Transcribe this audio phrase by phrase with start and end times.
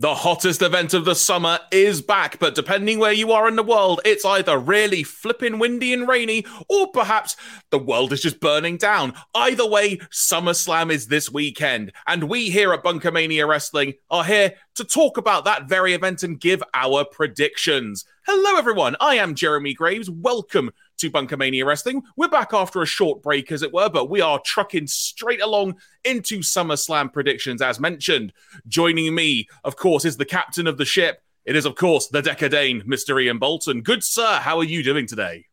[0.00, 3.64] The hottest event of the summer is back, but depending where you are in the
[3.64, 7.34] world, it's either really flipping windy and rainy, or perhaps
[7.70, 9.14] the world is just burning down.
[9.34, 14.84] Either way, SummerSlam is this weekend, and we here at BunkaMania Wrestling are here to
[14.84, 18.04] talk about that very event and give our predictions.
[18.24, 18.94] Hello, everyone.
[19.00, 20.08] I am Jeremy Graves.
[20.08, 22.02] Welcome to BunkaMania Wrestling.
[22.16, 25.76] We're back after a short break, as it were, but we are trucking straight along
[26.04, 28.32] into SummerSlam predictions, as mentioned.
[28.66, 31.22] Joining me, of course, is the captain of the ship.
[31.44, 33.22] It is, of course, the Dekker Dane, Mr.
[33.22, 33.80] Ian Bolton.
[33.80, 35.46] Good sir, how are you doing today?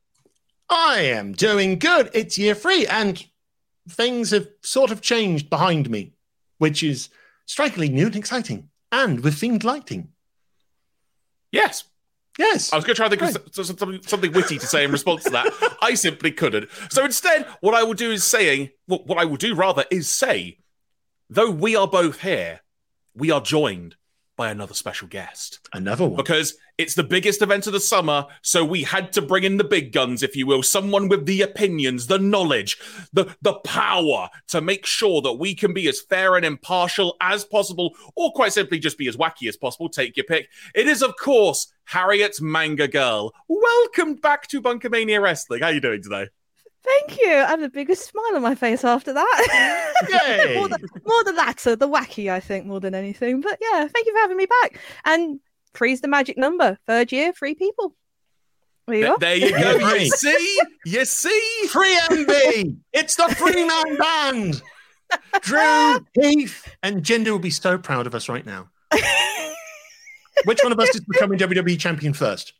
[0.70, 2.09] I am doing good.
[2.13, 3.23] It's year three, and
[3.88, 6.13] things have sort of changed behind me,
[6.57, 7.09] which is
[7.46, 10.09] strikingly new and exciting, and with themed lighting.
[11.52, 11.84] Yes,
[12.38, 12.74] Yes.
[12.74, 15.24] I was going to try to think of something, something witty to say in response
[15.24, 15.78] to that.
[15.82, 16.70] I simply couldn't.
[16.90, 20.10] So instead, what I will do is saying, what, what I will do rather is
[20.10, 20.58] say,
[21.30, 22.62] though we are both here,
[23.16, 23.96] we are joined
[24.36, 25.60] by another special guest.
[25.74, 26.18] Another one.
[26.18, 29.64] Because it's the biggest event of the summer, so we had to bring in the
[29.64, 32.77] big guns, if you will, someone with the opinions, the knowledge,
[33.14, 37.46] the, the power to make sure that we can be as fair and impartial as
[37.46, 39.88] possible, or quite simply just be as wacky as possible.
[39.90, 40.49] Take your pick.
[40.74, 43.34] It is, of course, Harriet Manga Girl.
[43.48, 45.62] Welcome back to BunkaMania Wrestling.
[45.62, 46.27] How are you doing today?
[46.86, 47.32] Thank you.
[47.32, 49.88] I have the biggest smile on my face after that.
[50.10, 50.55] Yay!
[50.58, 53.42] more, than, more than that, uh, the wacky, I think, more than anything.
[53.42, 54.80] But yeah, thank you for having me back.
[55.04, 55.40] And
[55.74, 56.77] three's the magic number.
[56.86, 57.96] Third year, three people.
[58.88, 59.18] There you go.
[59.18, 59.77] there you go.
[59.96, 60.60] You see?
[60.86, 61.68] You see?
[61.70, 62.77] Free MB!
[62.94, 64.62] it's the three man band!
[65.42, 68.70] Drew, Heath, and Jinder will be so proud of us right now.
[70.44, 72.53] Which one of us is becoming WWE champion first?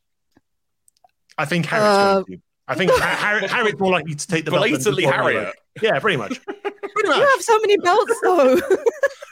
[1.38, 2.42] I think Harriet's Uh, going to.
[2.68, 5.54] I think Ha- Harriet, Harriet's more likely to take the belt than Blatantly Harriet.
[5.82, 6.44] Yeah, pretty much.
[6.46, 6.64] Pretty
[7.06, 8.56] You have so many belts, though.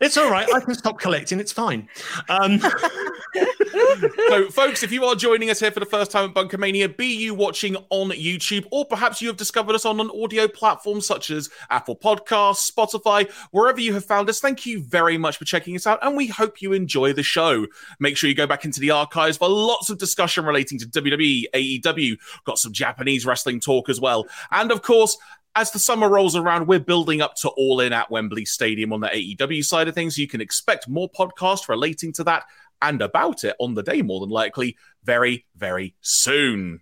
[0.00, 0.52] It's all right.
[0.52, 1.40] I can stop collecting.
[1.40, 1.88] It's fine.
[2.28, 2.60] Um,
[4.28, 7.06] so, folks, if you are joining us here for the first time at BunkaMania, be
[7.06, 11.30] you watching on YouTube, or perhaps you have discovered us on an audio platform such
[11.30, 15.74] as Apple Podcasts, Spotify, wherever you have found us, thank you very much for checking
[15.76, 17.66] us out, and we hope you enjoy the show.
[17.98, 21.44] Make sure you go back into the archives for lots of discussion relating to WWE,
[21.54, 25.16] AEW, got some Japanese wrestling talk as well, and of course,
[25.56, 29.00] as the summer rolls around, we're building up to All In at Wembley Stadium on
[29.00, 30.18] the AEW side of things.
[30.18, 32.44] You can expect more podcasts relating to that
[32.82, 36.80] and about it on the day, more than likely, very, very soon.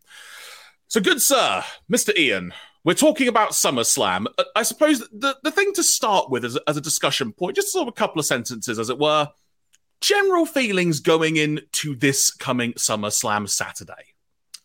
[0.89, 2.17] So, good sir, Mr.
[2.17, 2.53] Ian,
[2.83, 4.27] we're talking about SummerSlam.
[4.57, 7.87] I suppose the, the thing to start with as, as a discussion point, just sort
[7.87, 9.29] of a couple of sentences, as it were,
[10.01, 14.15] general feelings going into this coming SummerSlam Saturday.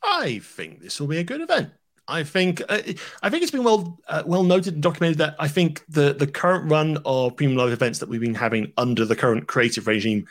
[0.04, 1.70] I think this will be a good event.
[2.10, 2.82] I think uh,
[3.22, 6.28] I think it's been well uh, well noted and documented that I think the the
[6.28, 10.28] current run of premium live events that we've been having under the current creative regime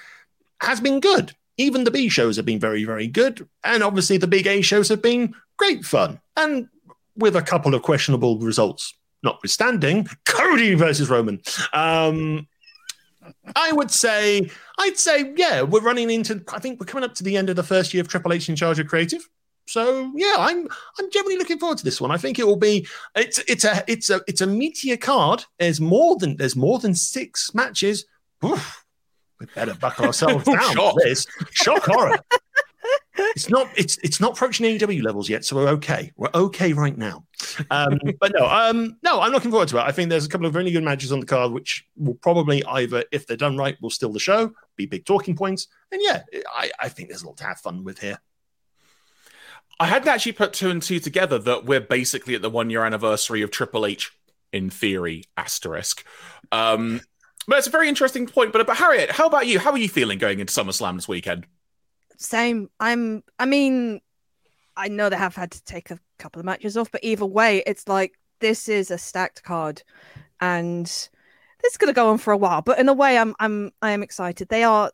[0.61, 1.34] has been good.
[1.56, 4.89] Even the B shows have been very very good, and obviously the big A shows
[4.89, 6.69] have been great fun, and
[7.16, 10.09] with a couple of questionable results notwithstanding.
[10.25, 11.41] Cody versus Roman.
[11.72, 12.47] Um,
[13.56, 16.43] I would say I'd say yeah, we're running into.
[16.53, 18.49] I think we're coming up to the end of the first year of Triple H
[18.49, 19.28] in charge of creative.
[19.68, 20.66] So yeah, I'm
[20.98, 22.10] I'm generally looking forward to this one.
[22.10, 25.44] I think it will be it's it's a it's a it's a meteor card.
[25.58, 28.06] There's more than there's more than six matches.
[28.44, 28.84] Oof,
[29.38, 30.94] we better buckle ourselves down Shock.
[30.94, 31.26] for this.
[31.52, 32.18] Shock horror.
[33.18, 36.12] It's not it's it's not approaching AEW levels yet, so we're okay.
[36.16, 37.24] We're okay right now.
[37.70, 39.82] Um, but no, um, no, I'm looking forward to it.
[39.82, 42.64] I think there's a couple of really good matches on the card, which will probably
[42.64, 45.66] either, if they're done right, will steal the show, be big talking points.
[45.90, 46.22] And yeah,
[46.54, 48.18] I, I think there's a lot to have fun with here.
[49.81, 52.84] I hadn't actually put two and two together that we're basically at the one year
[52.84, 54.12] anniversary of Triple H,
[54.53, 56.05] in theory, asterisk.
[56.50, 57.00] Um,
[57.47, 58.53] but it's a very interesting point.
[58.53, 59.59] But, but Harriet, how about you?
[59.59, 61.47] How are you feeling going into SummerSlam this weekend?
[62.16, 62.69] Same.
[62.81, 63.22] I'm.
[63.39, 64.00] I mean,
[64.77, 67.63] I know they have had to take a couple of matches off, but either way,
[67.66, 69.83] it's like this is a stacked card,
[70.41, 72.63] and this is going to go on for a while.
[72.63, 73.34] But in a way, I'm.
[73.39, 73.71] I'm.
[73.81, 74.48] I am excited.
[74.48, 74.91] They are.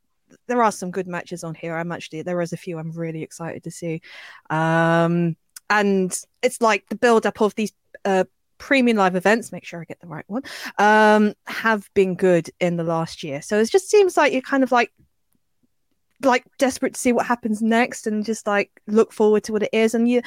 [0.46, 1.76] There are some good matches on here.
[1.76, 2.22] I'm actually.
[2.22, 4.02] There is a few I'm really excited to see,
[4.50, 5.36] um,
[5.70, 7.72] and it's like the build up of these.
[8.04, 8.24] Uh,
[8.58, 10.40] premium live events make sure i get the right one
[10.78, 14.62] um have been good in the last year so it just seems like you're kind
[14.62, 14.92] of like
[16.22, 19.70] like desperate to see what happens next and just like look forward to what it
[19.72, 20.22] is and you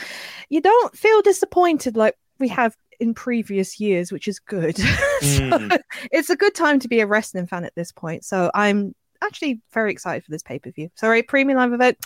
[0.49, 4.85] you don't feel disappointed like we have in previous years which is good So,
[5.21, 5.79] Mm.
[6.11, 9.61] it's a good time to be a wrestling fan at this point so i'm actually
[9.73, 11.97] very excited for this pay-per-view sorry premium live event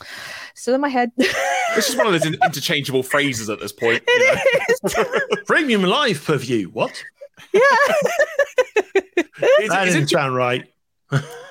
[0.55, 1.11] still in my head
[1.75, 4.03] This is one of those in- interchangeable phrases at this point.
[4.05, 4.33] you know?
[4.83, 6.69] it is Premium live per view.
[6.69, 7.01] What?
[7.53, 7.61] yeah
[9.59, 10.67] Is- that is didn't it- sound right.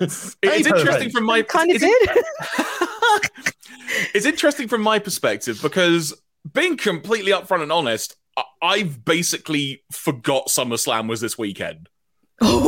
[0.01, 3.31] it's interesting from my kind of it's, did.
[4.15, 6.15] it's interesting from my perspective because
[6.53, 11.89] being completely upfront and honest, I- I've basically forgot SummerSlam was this weekend.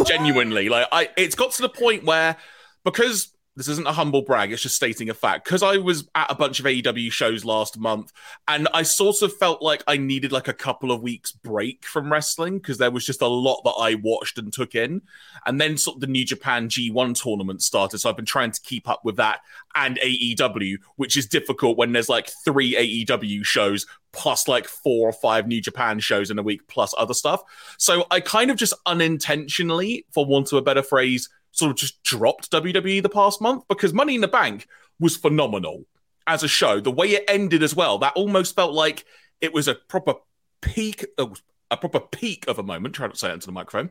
[0.07, 2.37] Genuinely, like I, it's got to the point where
[2.85, 5.45] because this isn't a humble brag, it's just stating a fact.
[5.45, 8.13] Because I was at a bunch of AEW shows last month,
[8.49, 12.11] and I sort of felt like I needed like a couple of weeks break from
[12.11, 15.03] wrestling because there was just a lot that I watched and took in.
[15.45, 18.61] And then sort of the New Japan G1 tournament started, so I've been trying to
[18.63, 19.41] keep up with that
[19.75, 22.75] and AEW, which is difficult when there's like three
[23.07, 27.15] AEW shows plus like four or five New Japan shows in a week plus other
[27.15, 27.43] stuff.
[27.79, 32.03] So I kind of just unintentionally, for want of a better phrase, sort of just
[32.03, 34.67] dropped WWE the past month because Money in the Bank
[34.99, 35.85] was phenomenal
[36.27, 36.81] as a show.
[36.81, 39.05] The way it ended as well, that almost felt like
[39.41, 40.15] it was a proper
[40.61, 41.27] peak, uh,
[41.71, 42.95] a proper peak of a moment.
[42.95, 43.91] Try not to say it into the microphone.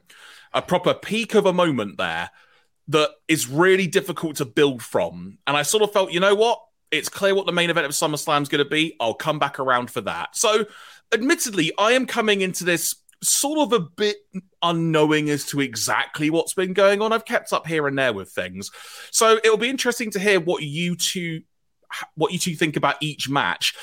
[0.53, 2.31] A proper peak of a moment there
[2.87, 5.37] that is really difficult to build from.
[5.47, 6.59] And I sort of felt, you know what?
[6.89, 8.97] It's clear what the main event of SummerSlam is going to be.
[8.99, 10.35] I'll come back around for that.
[10.35, 10.65] So,
[11.13, 14.17] admittedly, I am coming into this sort of a bit
[14.61, 17.13] unknowing as to exactly what's been going on.
[17.13, 18.71] I've kept up here and there with things.
[19.11, 21.41] So it'll be interesting to hear what you two
[22.15, 23.75] what you two think about each match.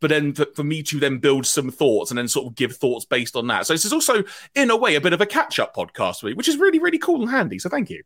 [0.00, 2.76] But then for, for me to then build some thoughts and then sort of give
[2.76, 3.66] thoughts based on that.
[3.66, 4.22] So this is also,
[4.54, 6.98] in a way, a bit of a catch-up podcast for me, which is really, really
[6.98, 7.58] cool and handy.
[7.58, 8.04] So thank you.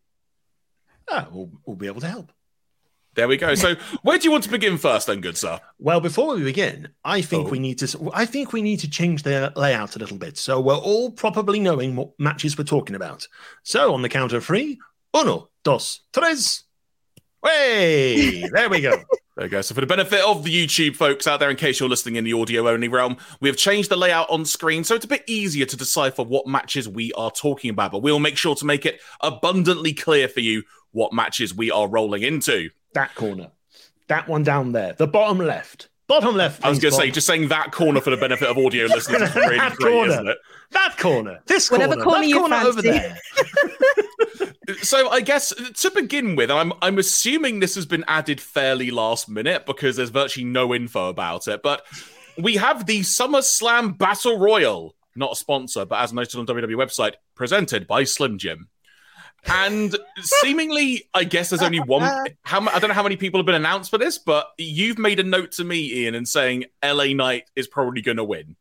[1.10, 2.32] Ah, we'll, we'll be able to help.
[3.14, 3.54] There we go.
[3.54, 5.60] So where do you want to begin first, then, good sir?
[5.78, 7.50] Well, before we begin, I think Oh.
[7.50, 8.10] we need to.
[8.14, 11.60] I think we need to change the layout a little bit, so we're all probably
[11.60, 13.28] knowing what matches we're talking about.
[13.64, 14.78] So, on the count of three,
[15.14, 16.64] uno, dos, tres.
[17.42, 18.48] Way!
[18.52, 19.02] There we go.
[19.34, 19.62] There you go.
[19.62, 22.24] So, for the benefit of the YouTube folks out there, in case you're listening in
[22.24, 25.24] the audio only realm, we have changed the layout on screen so it's a bit
[25.26, 27.92] easier to decipher what matches we are talking about.
[27.92, 31.88] But we'll make sure to make it abundantly clear for you what matches we are
[31.88, 32.68] rolling into.
[32.94, 33.50] That corner,
[34.08, 36.64] that one down there, the bottom left, bottom left.
[36.64, 38.86] I was please, going to say, just saying that corner for the benefit of audio
[38.86, 40.12] listeners is really That great, corner.
[40.12, 40.38] isn't it?
[40.72, 42.90] that corner, this Whatever corner, corner that you corner over fancy.
[42.90, 43.18] there.
[44.82, 49.28] So I guess to begin with, I'm I'm assuming this has been added fairly last
[49.28, 51.62] minute because there's virtually no info about it.
[51.62, 51.84] But
[52.38, 57.14] we have the SummerSlam Battle Royal, not a sponsor, but as noted on WWE website,
[57.34, 58.68] presented by Slim Jim.
[59.46, 62.02] And seemingly, I guess there's only one.
[62.42, 65.18] How I don't know how many people have been announced for this, but you've made
[65.20, 68.56] a note to me, Ian, and saying LA Knight is probably going to win.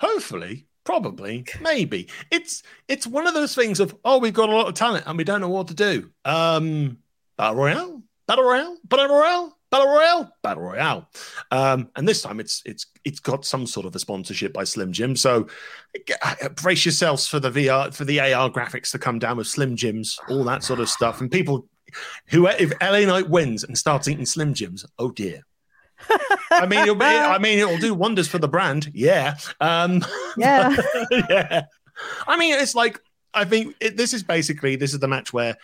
[0.00, 2.08] Hopefully, probably, maybe.
[2.30, 5.16] It's it's one of those things of oh, we've got a lot of talent and
[5.16, 6.10] we don't know what to do.
[6.24, 6.98] Um,
[7.36, 11.08] battle royale, battle royale, battle royale, battle royale, battle royale.
[11.50, 14.92] Um, and this time it's it's it's got some sort of a sponsorship by Slim
[14.92, 15.16] Jim.
[15.16, 15.48] So
[16.22, 19.74] uh, brace yourselves for the VR for the AR graphics to come down with Slim
[19.74, 21.20] Jims, all that sort of stuff.
[21.20, 21.66] And people
[22.28, 25.40] who if LA Knight wins and starts eating Slim Jims, oh dear.
[26.50, 28.90] I mean, it'll be, I mean, it'll do wonders for the brand.
[28.92, 29.36] Yeah.
[29.60, 30.04] Um,
[30.36, 30.76] Yeah.
[31.10, 31.62] yeah.
[32.26, 33.00] I mean, it's like
[33.32, 35.56] I think it, this is basically this is the match where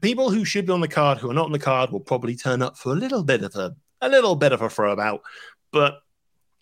[0.00, 2.36] people who should be on the card who are not on the card will probably
[2.36, 5.20] turn up for a little bit of a a little bit of a throwabout,
[5.72, 6.00] but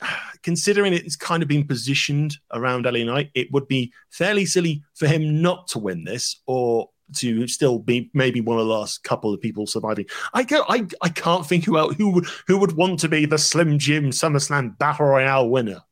[0.42, 5.07] considering it's kind of been positioned around LA Knight, it would be fairly silly for
[5.07, 9.35] him not to win this or to still be maybe one of the last couple
[9.35, 10.07] of people surviving.
[10.33, 13.26] I go, I, I can't think who else, who would who would want to be
[13.26, 15.83] the Slim Jim SummerSlam Battle Royale winner.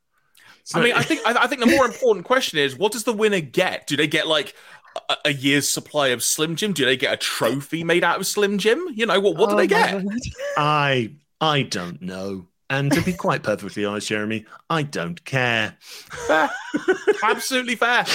[0.75, 3.13] I mean, I think I, I think the more important question is, what does the
[3.13, 3.87] winner get?
[3.87, 4.55] Do they get like
[5.09, 6.73] a, a year's supply of Slim Jim?
[6.73, 8.85] Do they get a trophy made out of Slim Jim?
[8.95, 9.93] You know, what what do Oh they get?
[10.05, 10.19] God.
[10.57, 12.47] I I don't know.
[12.69, 15.75] And to be quite perfectly honest, Jeremy, I don't care.
[15.81, 16.49] Fair.
[17.25, 18.05] Absolutely fair.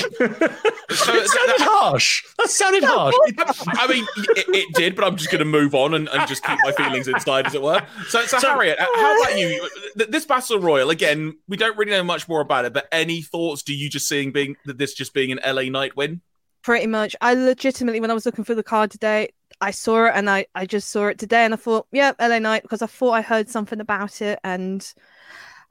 [0.92, 2.24] So It sounded harsh.
[2.38, 3.14] That sounded harsh.
[3.26, 3.36] It-
[3.68, 4.06] I mean,
[4.38, 6.72] it, it did, but I'm just going to move on and, and just keep my
[6.72, 7.82] feelings inside, as it were.
[8.08, 9.68] So, so, So- Harriet, uh, how about you?
[9.96, 11.38] This battle royal again.
[11.50, 13.62] We don't really know much more about it, but any thoughts?
[13.64, 16.22] Do you just seeing being this just being an LA Knight win?
[16.66, 17.16] Pretty much.
[17.22, 19.30] I legitimately, when I was looking for the card today,
[19.62, 22.40] I saw it and I, I just saw it today and I thought, yeah, LA
[22.40, 24.40] Knight, because I thought I heard something about it.
[24.44, 24.84] And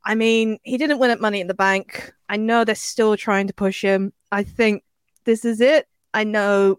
[0.04, 2.12] I mean, he didn't win at Money in the Bank.
[2.28, 4.12] I know they're still trying to push him.
[4.30, 4.84] I think
[5.24, 5.88] this is it.
[6.14, 6.78] I know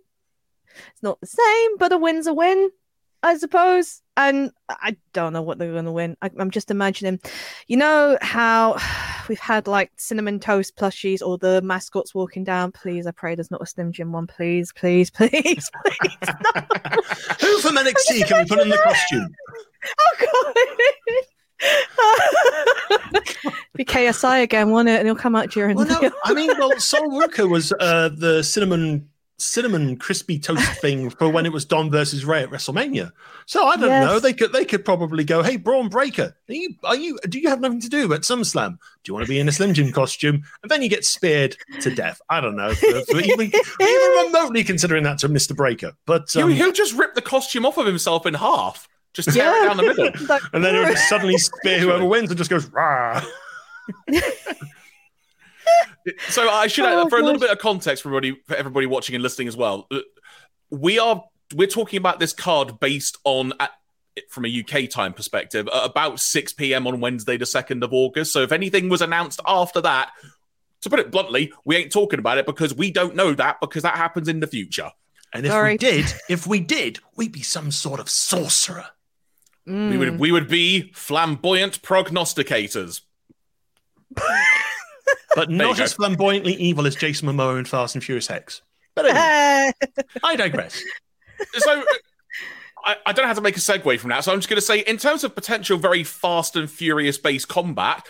[0.94, 2.70] it's not the same, but a win's a win,
[3.26, 4.02] I suppose.
[4.16, 6.16] And I don't know what they're going to win.
[6.22, 7.20] I, I'm just imagining,
[7.68, 8.78] you know, how
[9.28, 12.72] we've had like cinnamon toast plushies or the mascots walking down.
[12.72, 14.28] Please, I pray there's not a Slim Jim one.
[14.28, 15.72] Please, please, please, please.
[17.42, 19.36] Who from NXT can we put in the costume?
[20.00, 20.54] oh god.
[23.74, 25.00] Be KSI again, won't it?
[25.00, 28.10] And he'll come out during Well, the no, I mean, well, Sol Ruca was uh,
[28.10, 33.12] the cinnamon cinnamon crispy toast thing for when it was Dom versus Rey at WrestleMania.
[33.46, 34.06] So I don't Yes.
[34.06, 34.20] know.
[34.20, 37.50] They could they could probably go, "Hey, Bron Breakker, are you are you do you
[37.50, 38.72] have nothing to do at SummerSlam?
[39.04, 41.58] Do you want to be in a Slim Jim costume?" And then you get speared
[41.82, 42.22] to death.
[42.30, 42.74] I don't know.
[42.74, 43.52] For, for even,
[43.82, 45.56] even remotely considering that to Mr.
[45.56, 49.34] Breakker, but He'll, um, he'll just rip the costume off of himself in half, just
[49.34, 50.10] tear it down the middle.
[50.30, 53.22] Like, and then he'll just suddenly spear whoever wins and just goes rah.
[56.30, 59.16] So I should, Oh, for a little bit of context for everybody, for everybody watching
[59.16, 60.00] and listening as well, uh,
[60.70, 61.24] we are
[61.56, 63.54] we're talking about this card based on.
[63.60, 63.72] At,
[64.30, 66.88] from a UK time perspective, at about 6 p.m.
[66.88, 68.32] on Wednesday, the 2nd of August.
[68.32, 70.12] So, if anything was announced after that,
[70.86, 73.84] to put it bluntly, we ain't talking about it because we don't know that because
[73.84, 74.92] that happens in the future.
[75.34, 75.74] And if Sorry.
[75.74, 78.88] we did, if we did, we'd be some sort of sorcerer.
[79.66, 80.00] We mm.
[80.00, 83.02] would we would be flamboyant prognosticators.
[85.36, 88.62] But not as flamboyantly evil as Jason Momoa in Fast and Furious X.
[88.96, 89.72] But anyway.
[90.24, 90.82] I digress.
[91.58, 91.84] so
[92.86, 94.24] I, I don't know how to make a segue from that.
[94.24, 97.48] So I'm just going to say, in terms of potential very fast and furious based
[97.48, 98.06] combat,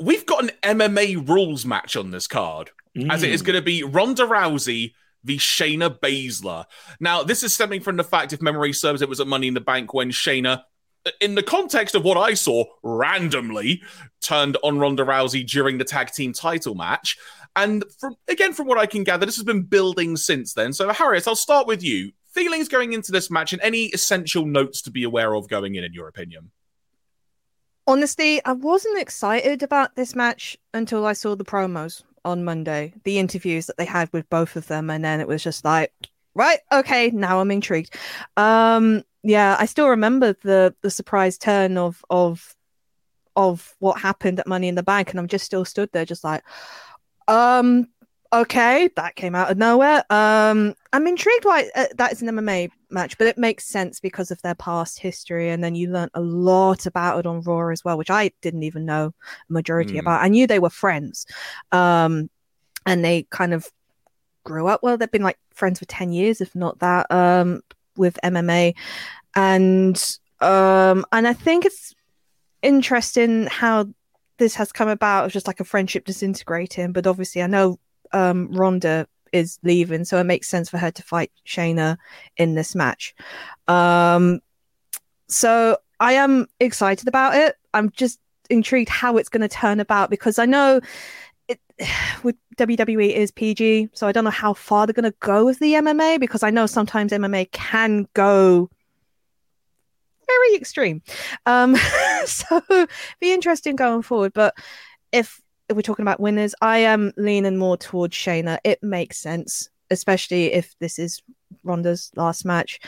[0.00, 2.70] we've got an MMA rules match on this card,
[3.10, 3.46] as it is Mm.
[3.46, 6.64] going to be Ronda Rousey v Shayna Baszler.
[7.00, 9.54] Now, this is stemming from the fact, if memory serves, it was at Money in
[9.54, 10.62] the Bank when Shayna.
[11.20, 13.82] In the context of what I saw, randomly
[14.20, 17.16] turned on Ronda Rousey during the tag team title match.
[17.56, 20.72] And from again, from what I can gather, this has been building since then.
[20.72, 22.12] So, Harriet, I'll start with you.
[22.32, 25.82] Feelings going into this match and any essential notes to be aware of going in,
[25.82, 26.50] in your opinion?
[27.86, 33.18] Honestly, I wasn't excited about this match until I saw the promos on Monday, the
[33.18, 35.92] interviews that they had with both of them, and then it was just like,
[36.34, 37.96] right, okay, now I'm intrigued.
[38.36, 42.56] Um, yeah, I still remember the the surprise turn of of
[43.36, 46.24] of what happened at Money in the Bank, and I'm just still stood there, just
[46.24, 46.42] like,
[47.28, 47.88] um,
[48.32, 50.02] okay, that came out of nowhere.
[50.10, 54.30] Um, I'm intrigued why uh, that is an MMA match, but it makes sense because
[54.30, 57.84] of their past history, and then you learn a lot about it on Raw as
[57.84, 59.12] well, which I didn't even know
[59.50, 60.00] a majority Mm.
[60.00, 60.22] about.
[60.22, 61.26] I knew they were friends,
[61.70, 62.30] um,
[62.86, 63.70] and they kind of
[64.44, 64.82] grew up.
[64.82, 67.60] Well, they've been like friends for ten years, if not that, um,
[67.98, 68.74] with MMA,
[69.34, 71.94] and um, and I think it's
[72.62, 73.86] interesting how
[74.38, 76.92] this has come about of just like a friendship disintegrating.
[76.92, 77.78] But obviously, I know
[78.12, 81.98] um, Ronda is leaving, so it makes sense for her to fight Shayna
[82.36, 83.14] in this match.
[83.66, 84.40] Um,
[85.28, 87.56] so I am excited about it.
[87.74, 90.80] I'm just intrigued how it's going to turn about because I know
[92.22, 95.58] with WWE is PG, so I don't know how far they're going to go with
[95.58, 98.70] the MMA because I know sometimes MMA can go
[100.26, 101.02] very extreme.
[101.46, 101.76] Um,
[102.26, 102.60] so
[103.20, 104.32] be interesting going forward.
[104.32, 104.54] But
[105.12, 108.58] if if we're talking about winners, I am leaning more towards Shayna.
[108.64, 111.22] It makes sense, especially if this is
[111.68, 112.80] Ronda's last match,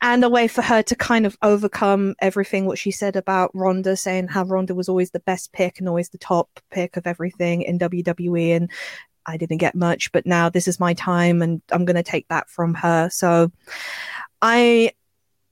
[0.00, 3.96] and a way for her to kind of overcome everything what she said about Ronda,
[3.96, 7.62] saying how Ronda was always the best pick and always the top pick of everything
[7.62, 8.70] in WWE, and
[9.26, 12.26] I didn't get much, but now this is my time, and I'm going to take
[12.28, 13.10] that from her.
[13.10, 13.52] So
[14.40, 14.92] I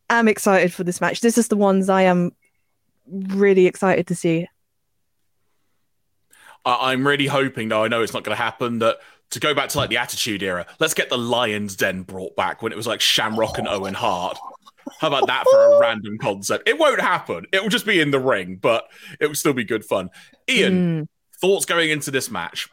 [0.09, 1.21] am excited for this match.
[1.21, 2.31] This is the ones I am
[3.09, 4.49] really excited to see.
[6.65, 8.97] I'm really hoping, though I know it's not going to happen, that
[9.31, 12.63] to go back to like the Attitude Era, let's get the Lions Den brought back
[12.63, 14.39] when it was like Shamrock and Owen Hart.
[15.01, 16.69] How about that for a random concept?
[16.69, 17.45] It won't happen.
[17.53, 18.85] It will just be in the ring, but
[19.21, 20.11] it will still be good fun.
[20.49, 21.09] Ian, Mm.
[21.41, 22.69] thoughts going into this match?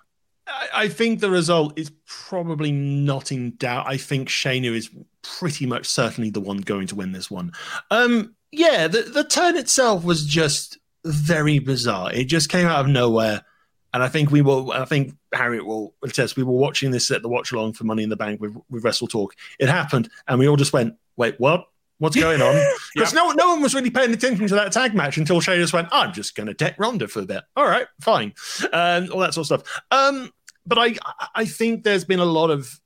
[0.48, 3.88] I, I think the result is probably not in doubt.
[3.88, 4.92] I think Shayna is
[5.24, 7.52] pretty much certainly the one going to win this one.
[7.90, 12.14] Um, yeah, the, the turn itself was just very bizarre.
[12.14, 13.42] It just came out of nowhere.
[13.94, 17.22] And I think we will, I think Harriet will attest, we were watching this at
[17.22, 19.36] the watch along for Money in the Bank with, with Wrestle Talk.
[19.60, 21.68] It happened, and we all just went, wait, what?
[22.00, 22.56] What's going on?
[22.96, 25.74] Because no, no one was really paying attention to that tag match until Shayna just
[25.74, 27.44] went, I'm just going to deck Ronda for a bit.
[27.56, 28.34] All right, fine.
[28.72, 29.82] And all that sort of stuff.
[29.90, 30.32] Um,
[30.66, 30.96] but I,
[31.34, 32.80] I think there's been a lot of,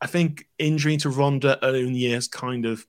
[0.00, 2.86] I think injury to Ronda earlier in the year has kind of,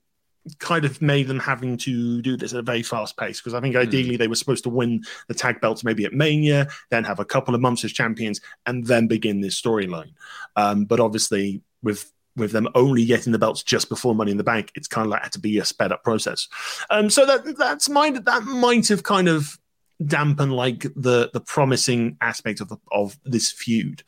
[0.59, 3.39] kind of made them having to do this at a very fast pace.
[3.39, 6.67] Because I think ideally they were supposed to win the tag belts maybe at Mania,
[6.89, 10.13] then have a couple of months as champions, and then begin this storyline.
[10.55, 14.43] Um, but obviously with with them only getting the belts just before Money in the
[14.43, 16.47] Bank, it's kind of like had to be a sped up process.
[16.89, 19.57] Um, so that that's might that might have kind of
[20.05, 24.03] dampen like the the promising aspect of the, of this feud.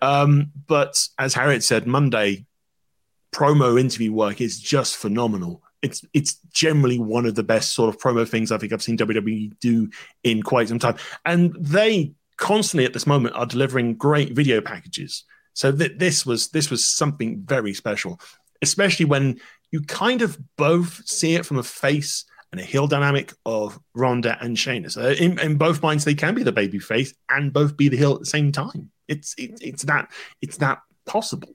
[0.00, 2.46] Um, but as Harriet said, Monday
[3.32, 5.62] promo interview work is just phenomenal.
[5.82, 8.96] It's it's generally one of the best sort of promo things I think I've seen
[8.96, 9.90] WWE do
[10.22, 15.24] in quite some time, and they constantly at this moment are delivering great video packages.
[15.54, 18.20] So th- this was this was something very special,
[18.62, 23.32] especially when you kind of both see it from a face and a heel dynamic
[23.46, 24.90] of Ronda and Shayna.
[24.90, 27.96] So in, in both minds, they can be the baby face and both be the
[27.96, 28.90] heel at the same time.
[29.08, 30.10] It's it, it's that
[30.40, 31.54] it's that possible.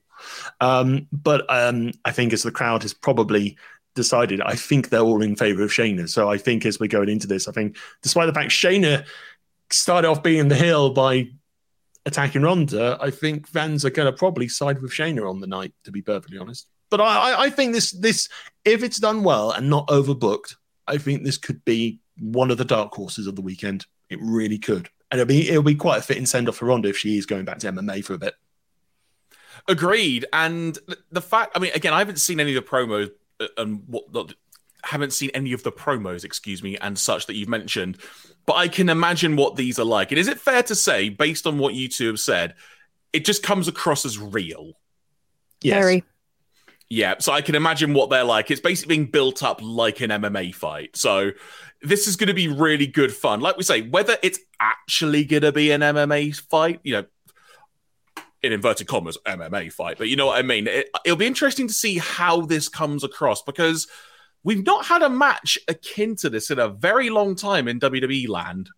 [0.60, 3.58] Um, but um, I think as the crowd has probably
[3.98, 6.08] decided, I think they're all in favor of Shayna.
[6.08, 9.06] So I think as we're going into this, I think despite the fact Shayna
[9.70, 11.28] started off being the heel by
[12.06, 15.74] attacking Ronda, I think fans are going to probably side with Shayna on the night,
[15.84, 16.68] to be perfectly honest.
[16.90, 18.30] But I, I think this this
[18.64, 20.56] if it's done well and not overbooked,
[20.88, 23.86] I think this could be one of the dark horses of the weekend.
[24.10, 26.88] It really could, and it'll be it'll be quite a fitting send off for Ronda
[26.88, 28.36] if she is going back to MMA for a bit.
[29.68, 30.26] Agreed.
[30.32, 30.78] And
[31.12, 33.10] the fact, I mean, again, I haven't seen any of the promos
[33.58, 34.34] and what
[34.84, 37.98] haven't seen any of the promos, excuse me, and such that you've mentioned,
[38.46, 40.12] but I can imagine what these are like.
[40.12, 42.56] And is it fair to say, based on what you two have said,
[43.12, 44.74] it just comes across as real?
[45.62, 45.76] Yes.
[45.76, 46.04] Very.
[46.90, 48.50] Yeah, so I can imagine what they're like.
[48.50, 50.96] It's basically being built up like an MMA fight.
[50.96, 51.32] So
[51.82, 53.42] this is going to be really good fun.
[53.42, 57.06] Like we say, whether it's actually going to be an MMA fight, you know,
[58.44, 60.68] in inverted commas, MMA fight, but you know what I mean?
[60.68, 63.88] It, it'll be interesting to see how this comes across because
[64.44, 68.28] we've not had a match akin to this in a very long time in WWE
[68.30, 68.70] land,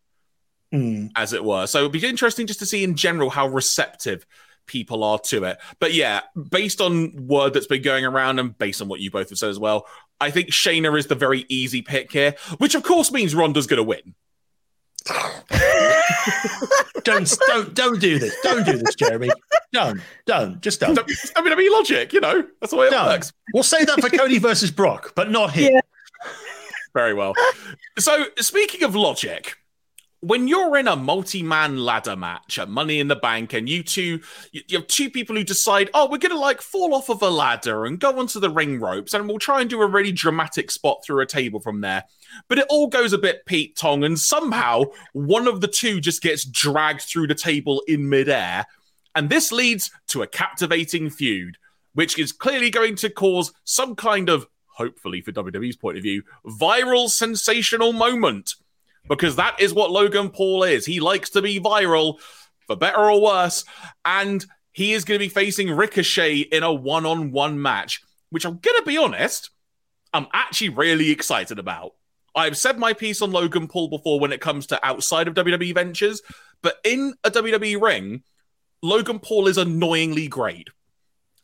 [0.73, 1.09] mm.
[1.15, 1.67] as it were.
[1.67, 4.25] So it'll be interesting just to see in general how receptive
[4.65, 5.57] people are to it.
[5.79, 9.29] But yeah, based on word that's been going around and based on what you both
[9.29, 9.85] have said as well,
[10.21, 13.77] I think Shayna is the very easy pick here, which of course means Ronda's going
[13.77, 14.15] to win.
[17.03, 18.35] Don't don't don't do this.
[18.43, 19.29] Don't do this, Jeremy.
[19.71, 20.97] Don't don't just don't.
[21.35, 22.13] I mean, I mean, logic.
[22.13, 23.05] You know, that's the way it don't.
[23.05, 23.31] works.
[23.53, 25.71] We'll say that for Cody versus Brock, but not here.
[25.71, 25.81] Yeah.
[26.93, 27.33] Very well.
[27.99, 29.55] So, speaking of logic,
[30.21, 34.19] when you're in a multi-man ladder match at Money in the Bank, and you two,
[34.51, 37.29] you, have two people who decide, oh, we're going to like fall off of a
[37.29, 40.71] ladder and go onto the ring ropes, and we'll try and do a really dramatic
[40.71, 42.03] spot through a table from there.
[42.49, 46.21] But it all goes a bit Pete Tong, and somehow one of the two just
[46.21, 48.65] gets dragged through the table in midair,
[49.15, 51.57] and this leads to a captivating feud,
[51.93, 56.23] which is clearly going to cause some kind of, hopefully for WWE's point of view,
[56.45, 58.55] viral sensational moment
[59.09, 60.85] because that is what Logan Paul is.
[60.85, 62.21] He likes to be viral,
[62.67, 63.65] for better or worse,
[64.05, 68.45] and he is going to be facing Ricochet in a one on one match, which
[68.45, 69.49] I'm going to be honest,
[70.13, 71.93] I'm actually really excited about.
[72.35, 75.73] I've said my piece on Logan Paul before when it comes to outside of WWE
[75.73, 76.21] ventures,
[76.61, 78.23] but in a WWE ring,
[78.83, 80.69] Logan Paul is annoyingly great.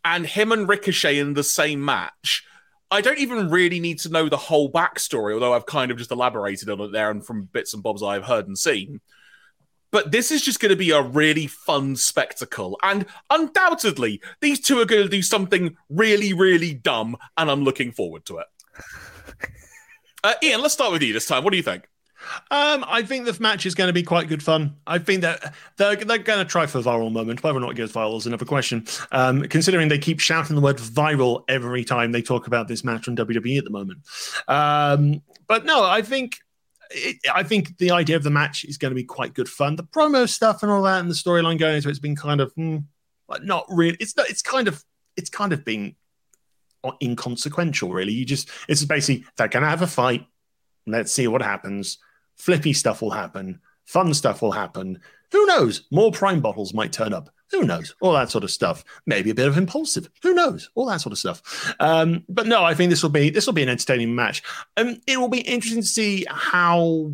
[0.04, 2.44] And him and Ricochet in the same match
[2.92, 6.12] I don't even really need to know the whole backstory, although I've kind of just
[6.12, 9.02] elaborated on it there and from bits and bobs I've heard and seen.
[9.92, 12.78] But this is just going to be a really fun spectacle.
[12.84, 17.16] And undoubtedly, these two are going to do something really, really dumb.
[17.38, 18.48] And I'm looking forward to it.
[20.24, 21.44] Uh, Ian, let's start with you this time.
[21.44, 21.88] What do you think?
[22.52, 24.76] Um, I think the match is going to be quite good fun.
[24.88, 27.44] I think that they're, they're going to try for viral moment.
[27.44, 28.86] Whether or not it goes viral is another question.
[29.12, 33.08] Um, considering they keep shouting the word viral every time they talk about this match
[33.08, 34.00] on WWE at the moment.
[34.48, 36.40] Um, but no, I think
[36.92, 39.76] it, I think the idea of the match is going to be quite good fun.
[39.76, 42.52] The promo stuff and all that, and the storyline going into it's been kind of
[42.54, 42.78] hmm,
[43.42, 43.98] not really.
[44.00, 44.30] It's not.
[44.30, 44.84] It's kind of.
[45.18, 45.96] It's kind of been
[47.02, 48.14] inconsequential, really.
[48.14, 48.50] You just.
[48.68, 50.26] It's basically they're going to have a fight.
[50.88, 51.98] Let's see what happens
[52.36, 55.00] flippy stuff will happen, fun stuff will happen.
[55.32, 55.84] Who knows?
[55.92, 57.30] More prime bottles might turn up.
[57.52, 57.96] Who knows?
[58.02, 58.84] All that sort of stuff.
[59.06, 60.10] Maybe a bit of Impaulsive.
[60.24, 60.70] Who knows?
[60.76, 61.74] All that sort of stuff.
[61.80, 64.44] Um, but no, I think this will be this will be an entertaining match.
[64.78, 67.14] Um, it will be interesting to see how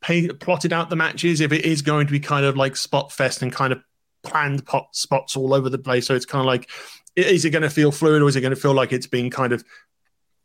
[0.00, 1.40] pay, plotted out the match is.
[1.40, 3.80] If it is going to be kind of like spot fest and kind of
[4.22, 6.68] planned pot spots all over the place, so it's kind of like,
[7.16, 9.30] is it going to feel fluid or is it going to feel like it's being
[9.30, 9.64] kind of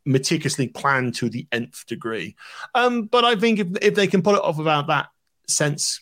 [0.04, 2.36] meticulously planned to the nth degree.
[2.74, 5.08] Um, but I think if, if they can pull it off about that
[5.48, 6.00] sense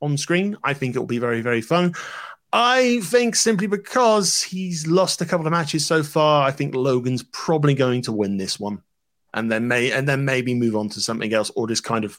[0.00, 1.94] on screen, I think it will be very, very fun.
[2.52, 7.22] I think simply because he's lost a couple of matches so far, I think Logan's
[7.22, 8.82] probably going to win this one,
[9.32, 12.18] and then may and then maybe move on to something else, or just kind of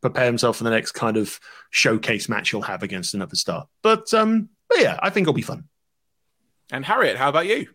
[0.00, 1.38] prepare himself for the next kind of
[1.70, 3.66] showcase match he'll have against another star.
[3.82, 5.64] But um, but yeah, I think it'll be fun.
[6.72, 7.68] And Harriet, how about you?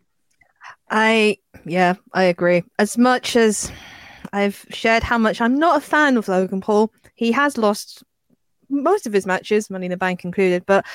[0.89, 2.63] I yeah, I agree.
[2.79, 3.71] As much as
[4.33, 8.03] I've shared how much I'm not a fan of Logan Paul, he has lost
[8.69, 10.85] most of his matches, Money in the Bank included, but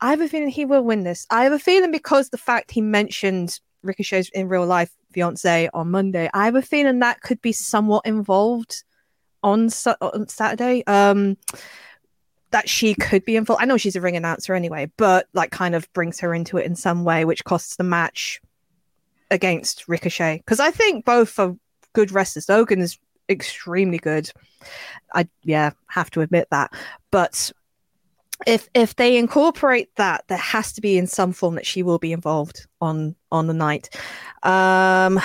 [0.00, 1.26] I have a feeling he will win this.
[1.30, 5.90] I have a feeling because the fact he mentioned Ricochet's in real life fiance on
[5.90, 8.84] Monday, I have a feeling that could be somewhat involved
[9.42, 9.68] on,
[10.00, 10.84] on Saturday.
[10.86, 11.36] Um,
[12.52, 13.60] that she could be involved.
[13.60, 16.64] I know she's a ring announcer anyway, but like kind of brings her into it
[16.64, 18.40] in some way, which costs the match
[19.30, 20.38] against Ricochet.
[20.38, 21.56] Because I think both are
[21.92, 22.48] good wrestlers.
[22.48, 24.30] Logan is extremely good.
[25.14, 26.72] I yeah have to admit that,
[27.10, 27.52] but
[28.46, 31.98] if if they incorporate that, there has to be in some form that she will
[31.98, 33.88] be involved on on the night.
[34.42, 35.20] Um,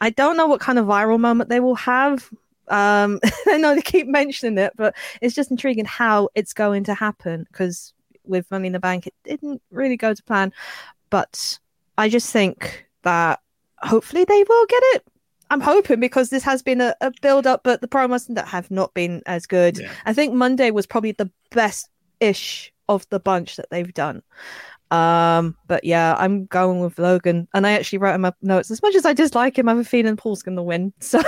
[0.00, 2.30] I don't know what kind of viral moment they will have.
[2.68, 6.94] Um, I know they keep mentioning it, but it's just intriguing how it's going to
[6.94, 7.92] happen because
[8.24, 10.52] with Money in the Bank, it didn't really go to plan.
[11.10, 11.58] But
[11.98, 13.40] I just think that
[13.78, 15.04] hopefully they will get it.
[15.48, 18.68] I'm hoping because this has been a, a build up, but the promos that have
[18.68, 19.78] not been as good.
[19.78, 19.92] Yeah.
[20.04, 21.88] I think Monday was probably the best
[22.18, 24.22] ish of the bunch that they've done.
[24.90, 28.82] Um, but yeah, I'm going with Logan, and I actually wrote in my notes as
[28.82, 30.92] much as I dislike him, I have a feeling Paul's going to win.
[31.00, 31.22] So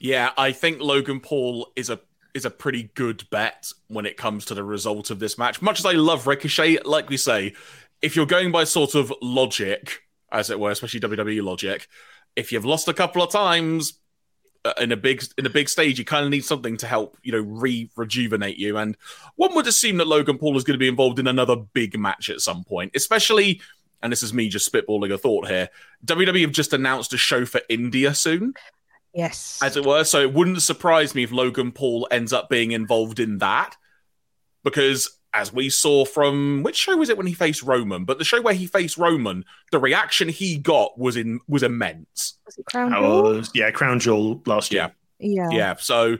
[0.00, 1.98] Yeah, I think Logan Paul is a
[2.34, 5.62] is a pretty good bet when it comes to the result of this match.
[5.62, 7.54] Much as I love Ricochet, like we say,
[8.04, 11.88] if you're going by sort of logic, as it were, especially WWE logic,
[12.36, 13.94] if you've lost a couple of times
[14.64, 17.16] uh, in a big in a big stage, you kind of need something to help
[17.22, 18.76] you know re rejuvenate you.
[18.76, 18.96] And
[19.36, 22.28] one would assume that Logan Paul is going to be involved in another big match
[22.28, 23.60] at some point, especially.
[24.02, 25.70] And this is me just spitballing a thought here.
[26.04, 28.52] WWE have just announced a show for India soon
[29.14, 30.04] yes, as it were.
[30.04, 33.76] So it wouldn't surprise me if Logan Paul ends up being involved in that,
[34.62, 38.04] because as we saw from which show was it when he faced Roman?
[38.04, 42.38] But the show where he faced Roman, the reaction he got was in was immense.
[42.46, 43.22] Was it Crown Jewel?
[43.22, 44.92] was- yeah, Crown Jewel last year.
[45.18, 45.50] Yeah.
[45.50, 46.18] Yeah, so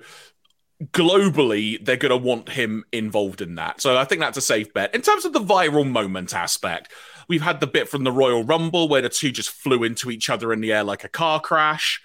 [0.93, 3.81] globally they're going to want him involved in that.
[3.81, 4.95] So I think that's a safe bet.
[4.95, 6.91] In terms of the viral moment aspect,
[7.29, 10.29] we've had the bit from the Royal Rumble where the two just flew into each
[10.29, 12.03] other in the air like a car crash.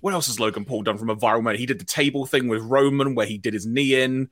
[0.00, 1.60] What else has Logan Paul done from a viral moment?
[1.60, 4.30] He did the table thing with Roman where he did his knee in.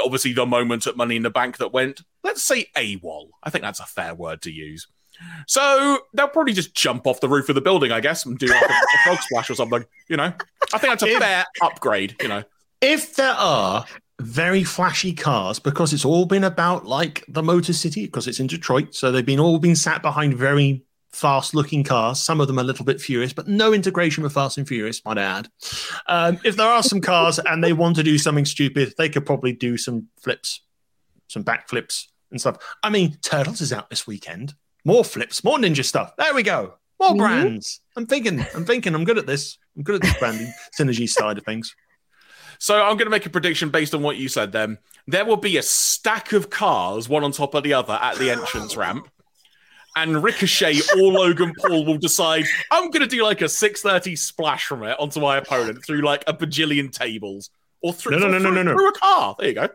[0.00, 3.28] Obviously, the moment at Money in the Bank that went, let's say AWOL.
[3.42, 4.86] I think that's a fair word to use.
[5.46, 8.46] So they'll probably just jump off the roof of the building, I guess, and do
[8.46, 9.84] like a, a frog splash or something.
[10.08, 10.32] You know,
[10.72, 12.16] I think that's a If- fair upgrade.
[12.22, 12.44] You know,
[12.80, 13.84] If there are
[14.20, 18.46] very flashy cars, because it's all been about like the Motor City, because it's in
[18.46, 22.20] Detroit, so they've been all been sat behind very fast looking cars.
[22.20, 25.18] Some of them a little bit furious, but no integration with Fast and Furious, might
[25.18, 25.48] I add.
[26.06, 29.24] Um, if there are some cars and they want to do something stupid, they could
[29.26, 30.60] probably do some flips,
[31.28, 32.56] some backflips and stuff.
[32.82, 34.54] I mean, Turtles is out this weekend.
[34.84, 36.12] More flips, more ninja stuff.
[36.18, 36.74] There we go.
[37.00, 37.18] More Mhm.
[37.18, 37.80] brands.
[37.96, 39.56] I'm thinking, I'm thinking, I'm good at this.
[39.76, 41.74] I'm good at this branding synergy side of things.
[42.60, 44.50] So I'm going to make a prediction based on what you said.
[44.50, 48.16] Then there will be a stack of cars, one on top of the other, at
[48.18, 49.08] the entrance ramp.
[50.02, 54.66] And Ricochet or Logan Paul will decide I'm going to do like a 6:30 splash
[54.66, 57.50] from it onto my opponent through like a bajillion tables
[57.82, 58.72] or through, No, no, no, no, through, no, no.
[58.74, 59.36] through a car.
[59.38, 59.68] There you go.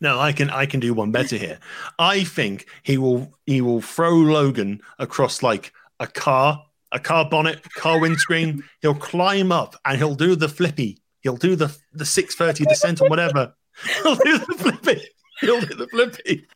[0.00, 1.58] No, I can I can do one better here.
[1.98, 7.62] I think he will he will throw Logan across like a car, a car bonnet,
[7.74, 8.62] car windscreen.
[8.82, 10.98] he'll climb up and he'll do the flippy.
[11.20, 13.54] He'll do the the six thirty descent or whatever.
[14.02, 15.00] He'll do the flippy.
[15.40, 16.46] He'll do the flippy.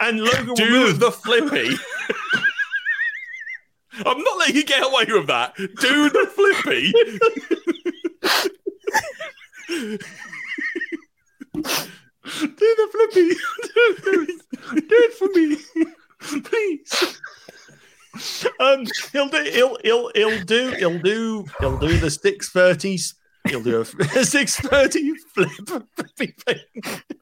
[0.00, 1.00] And Logan will Do move.
[1.00, 1.74] the flippy.
[4.04, 5.54] I'm not letting you get away with that.
[5.56, 6.92] Do the flippy.
[12.42, 13.28] do the flippy.
[14.02, 15.56] do, it for me,
[16.42, 17.20] please.
[18.60, 19.42] Um, he'll do.
[19.44, 20.70] He'll he'll he'll do.
[20.70, 21.44] He'll do.
[21.60, 23.14] He'll do the six thirties.
[23.48, 23.84] He'll do a
[24.24, 25.50] six thirty flip.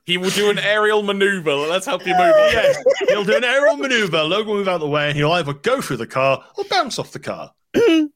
[0.07, 1.55] He will do an aerial maneuver.
[1.55, 2.53] Let's help you move on.
[2.53, 2.77] Yes,
[3.09, 4.23] he'll do an aerial maneuver.
[4.23, 6.65] Logan will move out of the way, and he'll either go through the car or
[6.69, 7.53] bounce off the car.
[7.75, 8.11] In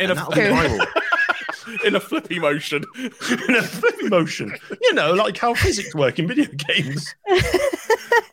[0.00, 0.86] And a, viral
[1.84, 2.84] in a flippy motion.
[2.96, 4.56] in a flippy motion.
[4.82, 7.14] You know, like how physics work in video games.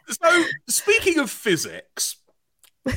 [0.10, 2.16] So, speaking of physics,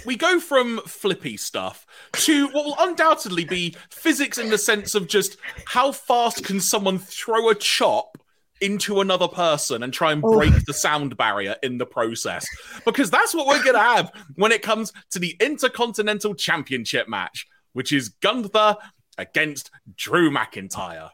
[0.06, 5.06] we go from flippy stuff to what will undoubtedly be physics in the sense of
[5.08, 8.18] just how fast can someone throw a chop
[8.60, 10.32] into another person and try and Oh.
[10.38, 12.46] break the sound barrier in the process.
[12.84, 17.46] Because that's what we're going to have when it comes to the Intercontinental Championship match,
[17.72, 18.76] which is Gunther
[19.18, 21.10] against Drew McIntyre.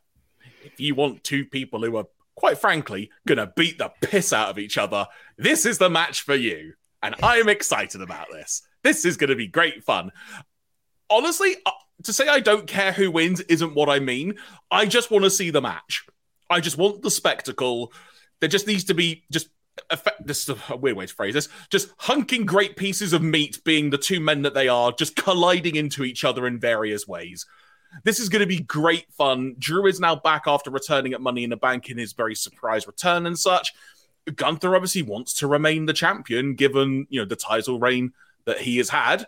[0.62, 2.04] If you want two people who are,
[2.36, 5.06] quite frankly, going to beat the piss out of each other,
[5.36, 6.74] this is the match for you.
[7.02, 8.62] And I am excited about this.
[8.82, 10.12] This is going to be great fun.
[11.08, 11.70] Honestly, uh,
[12.04, 14.36] to say I don't care who wins isn't what I mean.
[14.70, 16.06] I just want to see the match.
[16.48, 17.92] I just want the spectacle.
[18.40, 19.48] There just needs to be just
[19.90, 20.26] effect.
[20.26, 21.48] This is a weird way to phrase this.
[21.70, 25.76] Just hunking great pieces of meat, being the two men that they are, just colliding
[25.76, 27.46] into each other in various ways.
[28.04, 29.56] This is going to be great fun.
[29.58, 32.86] Drew is now back after returning at Money in the Bank in his very surprise
[32.86, 33.72] return and such.
[34.30, 38.12] Gunther obviously wants to remain the champion, given you know the title reign
[38.44, 39.26] that he has had.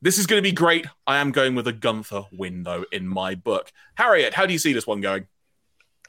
[0.00, 0.86] This is going to be great.
[1.06, 3.72] I am going with a Gunther win, though, in my book.
[3.96, 5.26] Harriet, how do you see this one going?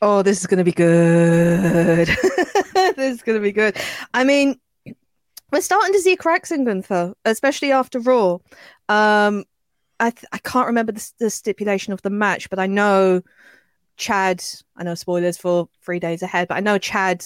[0.02, 2.08] Oh, this is going to be good.
[2.74, 3.78] this is going to be good.
[4.14, 4.60] I mean,
[5.52, 8.38] we're starting to see cracks in Gunther, especially after Raw.
[8.88, 9.46] Um,
[10.00, 13.22] I th- I can't remember the, the stipulation of the match, but I know
[13.98, 14.44] Chad.
[14.78, 17.26] I know spoilers for three days ahead, but I know Chad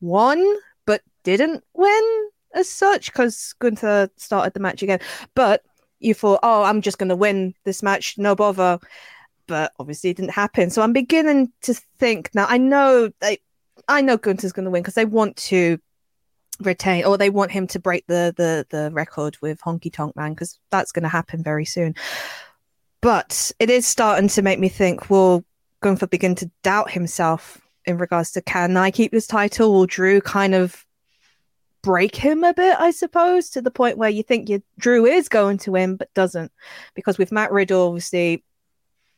[0.00, 0.56] won
[0.86, 5.00] but didn't win as such because Gunther started the match again.
[5.34, 5.62] But
[6.00, 8.78] you thought, oh, I'm just going to win this match, no bother.
[9.46, 10.70] But obviously, it didn't happen.
[10.70, 12.46] So I'm beginning to think now.
[12.48, 13.38] I know they,
[13.88, 15.78] I know Gunther's going to win because they want to
[16.60, 20.32] retain or they want him to break the the the record with Honky Tonk Man
[20.34, 21.94] because that's going to happen very soon.
[23.00, 25.44] But it is starting to make me think: Will
[25.80, 27.58] Gunther begin to doubt himself
[27.88, 29.72] in regards to can I keep this title?
[29.72, 30.84] Will Drew kind of
[31.82, 35.28] break him a bit, I suppose, to the point where you think you Drew is
[35.28, 36.52] going to win but doesn't,
[36.94, 38.44] because with Matt Riddle obviously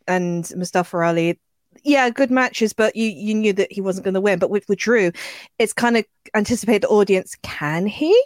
[0.06, 1.40] and Mustafa Ali,
[1.82, 4.38] yeah, good matches, but you you knew that he wasn't going to win.
[4.38, 5.12] But with, with Drew,
[5.58, 6.04] it's kind of
[6.34, 7.36] anticipate the audience.
[7.42, 8.18] Can he?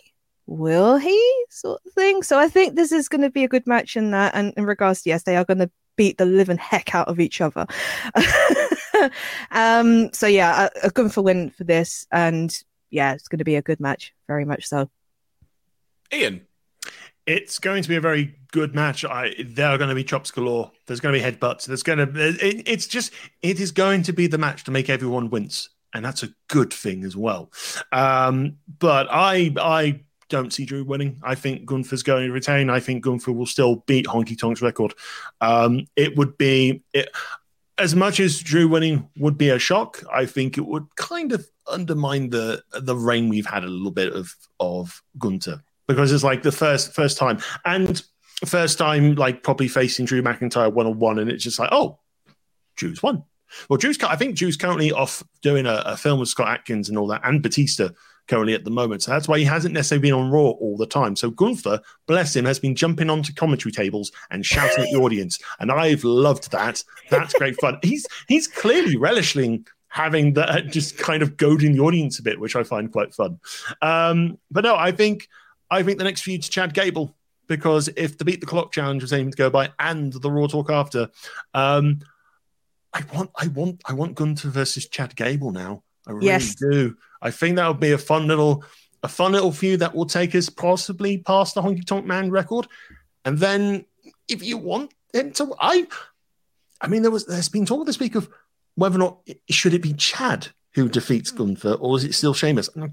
[0.46, 1.44] Will he?
[1.48, 2.22] Sort of thing.
[2.22, 4.34] So I think this is going to be a good match in that.
[4.34, 7.20] And in regards to yes, they are going to beat the living heck out of
[7.20, 7.66] each other.
[9.50, 10.12] um.
[10.12, 12.56] So yeah, a, a good for win for this, and
[12.90, 14.88] yeah, it's going to be a good match, very much so.
[16.12, 16.46] Ian,
[17.26, 19.04] it's going to be a very good match.
[19.04, 20.70] I there are going to be chops galore.
[20.86, 21.66] There's going to be headbutts.
[21.66, 22.28] There's going to.
[22.28, 23.12] It, it's just.
[23.42, 26.72] It is going to be the match to make everyone wince, and that's a good
[26.72, 27.50] thing as well.
[27.92, 31.20] Um, but I, I don't see Drew winning.
[31.22, 32.70] I think Gunther's going to retain.
[32.70, 34.94] I think Gunther will still beat Honky Tonk's record.
[35.40, 36.82] Um, it would be.
[36.92, 37.08] It,
[37.78, 41.46] as much as Drew winning would be a shock, I think it would kind of
[41.66, 46.42] undermine the the reign we've had a little bit of of Gunther because it's like
[46.42, 47.38] the first first time.
[47.64, 48.02] And
[48.44, 51.98] first time like probably facing Drew McIntyre one on one, and it's just like oh,
[52.76, 53.24] Drew's won.
[53.68, 56.98] Well, Drew's I think Drew's currently off doing a, a film with Scott Adkins and
[56.98, 57.90] all that, and Batista
[58.28, 59.02] currently at the moment.
[59.02, 61.16] So that's why he hasn't necessarily been on Raw all the time.
[61.16, 65.38] So Gunther, bless him, has been jumping onto commentary tables and shouting at the audience,
[65.60, 66.82] and I've loved that.
[67.10, 67.78] That's great fun.
[67.82, 72.56] He's he's clearly relishing having that just kind of goading the audience a bit, which
[72.56, 73.38] I find quite fun.
[73.80, 75.28] Um, but no, I think
[75.70, 77.14] I think the next feud to Chad Gable
[77.46, 80.46] because if the beat the clock challenge was aiming to go by and the Raw
[80.46, 81.10] talk after,
[81.52, 82.00] um,
[82.92, 85.82] I want I want I want Gunther versus Chad Gable now.
[86.06, 86.54] I really Yes.
[86.54, 86.96] do.
[87.24, 88.62] I think that would be a fun little
[89.02, 92.68] a fun little feud that will take us possibly past the Honky Tonk Man record,
[93.24, 93.86] and then
[94.28, 95.86] if you want him to, I
[96.80, 98.28] I mean there was there's been talk this week of
[98.76, 99.18] whether or not
[99.50, 101.38] should it be Chad who defeats hmm.
[101.38, 102.68] Gunther or is it still Sheamus?
[102.74, 102.92] And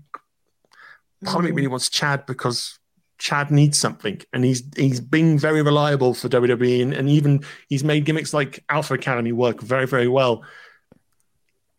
[1.26, 2.80] part of me really wants Chad because
[3.17, 7.84] Chad needs something, and he's he's been very reliable for WWE, and, and even he's
[7.84, 10.44] made gimmicks like Alpha Academy work very very well.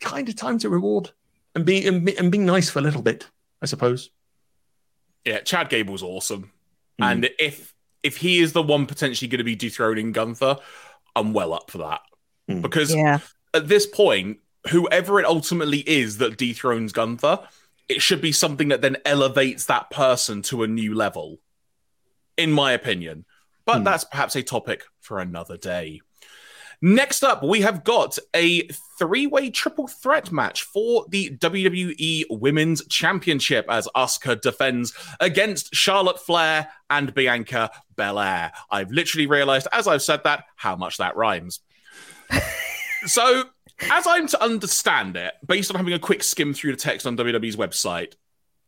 [0.00, 1.12] Kind of time to reward
[1.54, 3.28] and be and, be, and being nice for a little bit,
[3.60, 4.10] I suppose.
[5.24, 6.50] yeah, Chad Gable's awesome,
[7.00, 7.12] Mm.
[7.12, 10.56] and if if he is the one potentially going to be dethroning Gunther,
[11.14, 12.00] I'm well up for that
[12.50, 12.60] Mm.
[12.62, 13.20] because Yeah.
[13.54, 14.38] at this point,
[14.70, 17.46] whoever it ultimately is that dethrones Gunther,
[17.88, 21.38] it should be something that then elevates that person to a new level,
[22.36, 23.24] in my opinion.
[23.64, 23.84] But Hmm.
[23.84, 26.00] that's perhaps a topic for another day.
[26.84, 28.66] Next up, we have got a
[28.98, 36.18] three way triple threat match for the WWE Women's Championship as Asuka defends against Charlotte
[36.18, 38.52] Flair and Bianca Belair.
[38.68, 41.60] I've literally realized as I've said that how much that rhymes.
[43.06, 43.44] So,
[43.90, 47.16] as I'm to understand it, based on having a quick skim through the text on
[47.16, 48.14] WWE's website,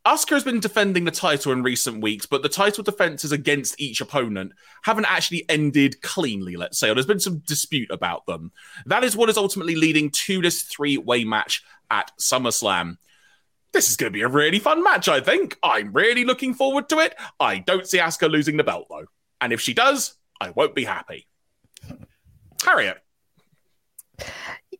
[0.06, 4.02] Asuka has been defending the title in recent weeks, but the title defenses against each
[4.02, 8.52] opponent haven't actually ended cleanly, let's say, or there's been some dispute about them.
[8.84, 12.98] That is what is ultimately leading to this three way match at SummerSlam.
[13.72, 15.58] This is going to be a really fun match, I think.
[15.62, 17.14] I'm really looking forward to it.
[17.40, 19.06] I don't see Asuka losing the belt, though.
[19.40, 21.26] And if she does, I won't be happy.
[22.64, 22.98] Harriet.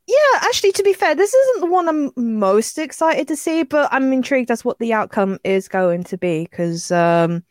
[0.06, 3.88] Yeah, actually, to be fair, this isn't the one I'm most excited to see, but
[3.90, 7.42] I'm intrigued as what the outcome is going to be because um,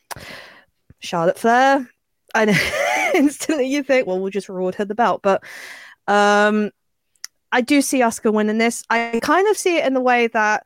[0.99, 1.89] Charlotte Flair,
[2.35, 2.51] and
[3.15, 5.43] instantly you think, well, we'll just reward her the belt, but
[6.07, 6.69] um,
[7.51, 8.83] I do see Asuka winning this.
[8.89, 10.63] I kind of see it in the way that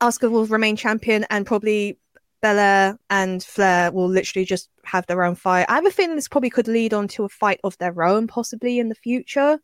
[0.00, 1.98] Asuka will remain champion and probably
[2.42, 5.66] Belair and Flair will literally just have their own fight.
[5.68, 8.26] I have a feeling this probably could lead on to a fight of their own,
[8.26, 9.58] possibly in the future.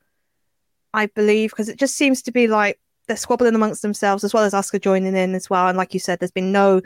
[0.94, 4.44] I believe because it just seems to be like they're squabbling amongst themselves, as well
[4.44, 5.68] as Asuka joining in as well.
[5.68, 6.80] And like you said, there's been no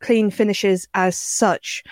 [0.00, 1.82] clean finishes as such.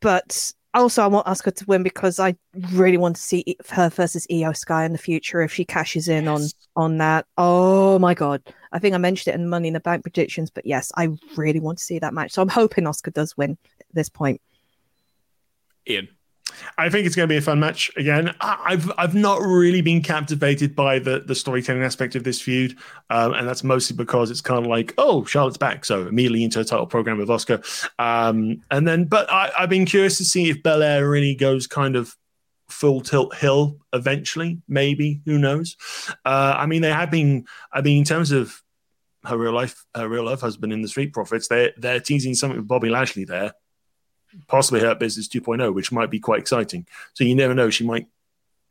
[0.00, 2.36] But also, I want Asuka to win because I
[2.72, 6.24] really want to see her versus Iyo Sky in the future if she cashes in
[6.24, 6.54] Yes.
[6.76, 7.26] on on that.
[7.36, 8.42] Oh my god!
[8.72, 11.60] I think I mentioned it in Money in the Bank predictions, but yes, I really
[11.60, 12.32] want to see that match.
[12.32, 14.40] So I'm hoping Asuka does win at this point.
[15.88, 16.08] Ian.
[16.76, 18.34] I think it's going to be a fun match again.
[18.40, 22.76] I've I've not really been captivated by the the storytelling aspect of this feud,
[23.10, 26.60] um, and that's mostly because it's kind of like, oh, Charlotte's back, so immediately into
[26.60, 27.64] a title program with Asuka,
[27.98, 29.04] um, and then.
[29.04, 32.16] But I, I've been curious to see if Belair really goes kind of
[32.68, 34.60] full tilt hill eventually.
[34.68, 35.76] Maybe who knows?
[36.24, 37.46] Uh, I mean, they have been.
[37.72, 38.62] I mean, in terms of
[39.24, 42.58] her real life, her real life husband in the Street Profits, they they're teasing something
[42.58, 43.52] with Bobby Lashley there
[44.46, 46.86] possibly Hurt Business 2.0, which might be quite exciting.
[47.14, 48.06] So you never know; she might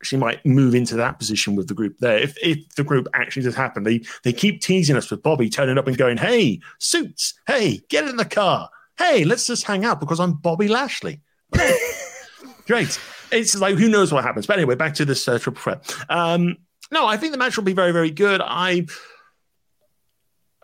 [0.02, 2.18] she might move into that position with the group there.
[2.18, 5.78] If if the group actually does happen, they they keep teasing us with Bobby turning
[5.78, 7.34] up and going, "Hey, suits!
[7.46, 8.70] Hey, get in the car!
[8.96, 11.20] Hey, let's just hang out because I'm Bobby Lashley."
[12.66, 13.00] Great.
[13.30, 14.46] It's like who knows what happens.
[14.46, 15.94] But anyway, back to this uh, triple threat.
[16.08, 16.56] Um,
[16.90, 18.40] no, I think the match will be very very good.
[18.42, 18.86] I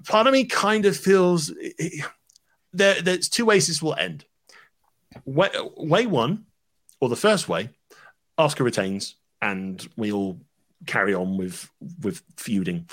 [0.07, 1.53] part of me kind of feels
[2.73, 4.25] there, there's two ways this will end
[5.25, 6.47] way, way one,
[7.01, 7.71] or the first way,
[8.39, 10.41] Asuka retains, and we all
[10.87, 12.89] carry on with with feuding.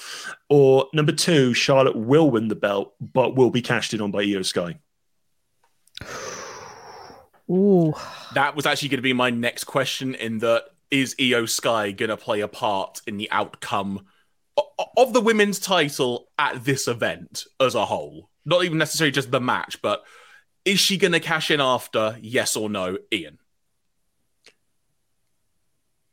[0.50, 4.24] Or number two, Charlotte will win the belt, but will be cashed in on by
[4.24, 4.78] Iyo Sky.
[7.50, 7.94] Ooh,
[8.34, 10.16] That was actually going to be my next question.
[10.16, 14.06] In that, is Iyo Sky going to play a part in the outcome
[14.98, 18.30] of the women's title at this event as a whole?
[18.46, 20.04] Not even necessarily just the match, but
[20.66, 22.18] is she going to cash in after?
[22.22, 23.40] Yes or no, Ian?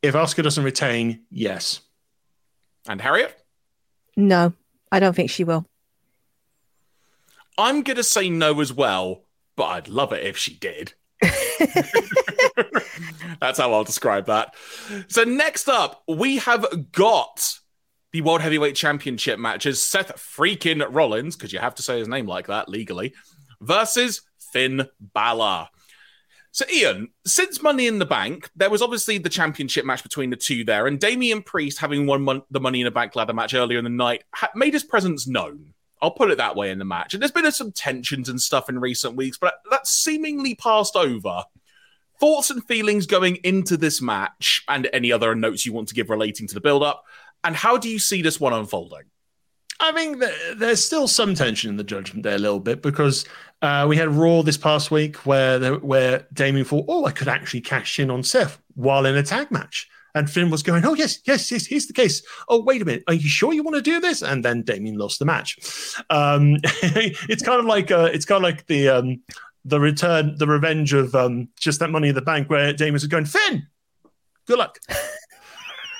[0.03, 1.81] If Asuka doesn't retain, yes.
[2.89, 3.35] And Harriet?
[4.17, 4.53] no,
[4.91, 5.65] I don't think she will.
[7.57, 9.25] I'm going to say no as well,
[9.57, 10.95] but I'd love it if she did.
[13.41, 14.55] That's how I'll describe that.
[15.09, 17.59] So next up, we have got
[18.13, 19.83] the World Heavyweight Championship matches.
[19.83, 23.13] Seth freaking Rollins, because you have to say his name like that legally,
[23.61, 25.69] versus Finn Balor.
[26.51, 30.37] So, Ian, since Money in the Bank, there was obviously the championship match between the
[30.37, 33.55] two there, and Damian Priest, having won mon- the Money in the Bank ladder match
[33.55, 35.75] earlier in the night, ha- made his presence known.
[36.01, 37.15] I'll put it that way in the match.
[37.15, 41.45] And there's been some tensions and stuff in recent weeks, but that's seemingly passed over.
[42.21, 46.11] Thoughts and feelings going into this match, and any other notes you want to give
[46.11, 47.05] relating to the build up,
[47.45, 49.05] and how do you see this one unfolding?
[49.81, 53.25] I think that there's still some tension in the Judgment Day a little bit because
[53.63, 57.29] uh, we had Raw this past week where the, where Damien thought, oh, I could
[57.29, 59.89] actually cash in on Seth while in a tag match.
[60.15, 62.23] And Finn was going, oh, yes, yes, yes, here's the case.
[62.49, 63.05] Oh, wait a minute.
[63.07, 64.23] Are you sure you want to do this?
[64.23, 65.59] And then Damien lost the match.
[66.11, 69.23] Um, it's kind of like uh, it's kind of like the um,
[69.65, 73.07] the return, the revenge of um, just that money in the bank where Damien was
[73.07, 73.67] going, Finn,
[74.47, 74.79] good luck.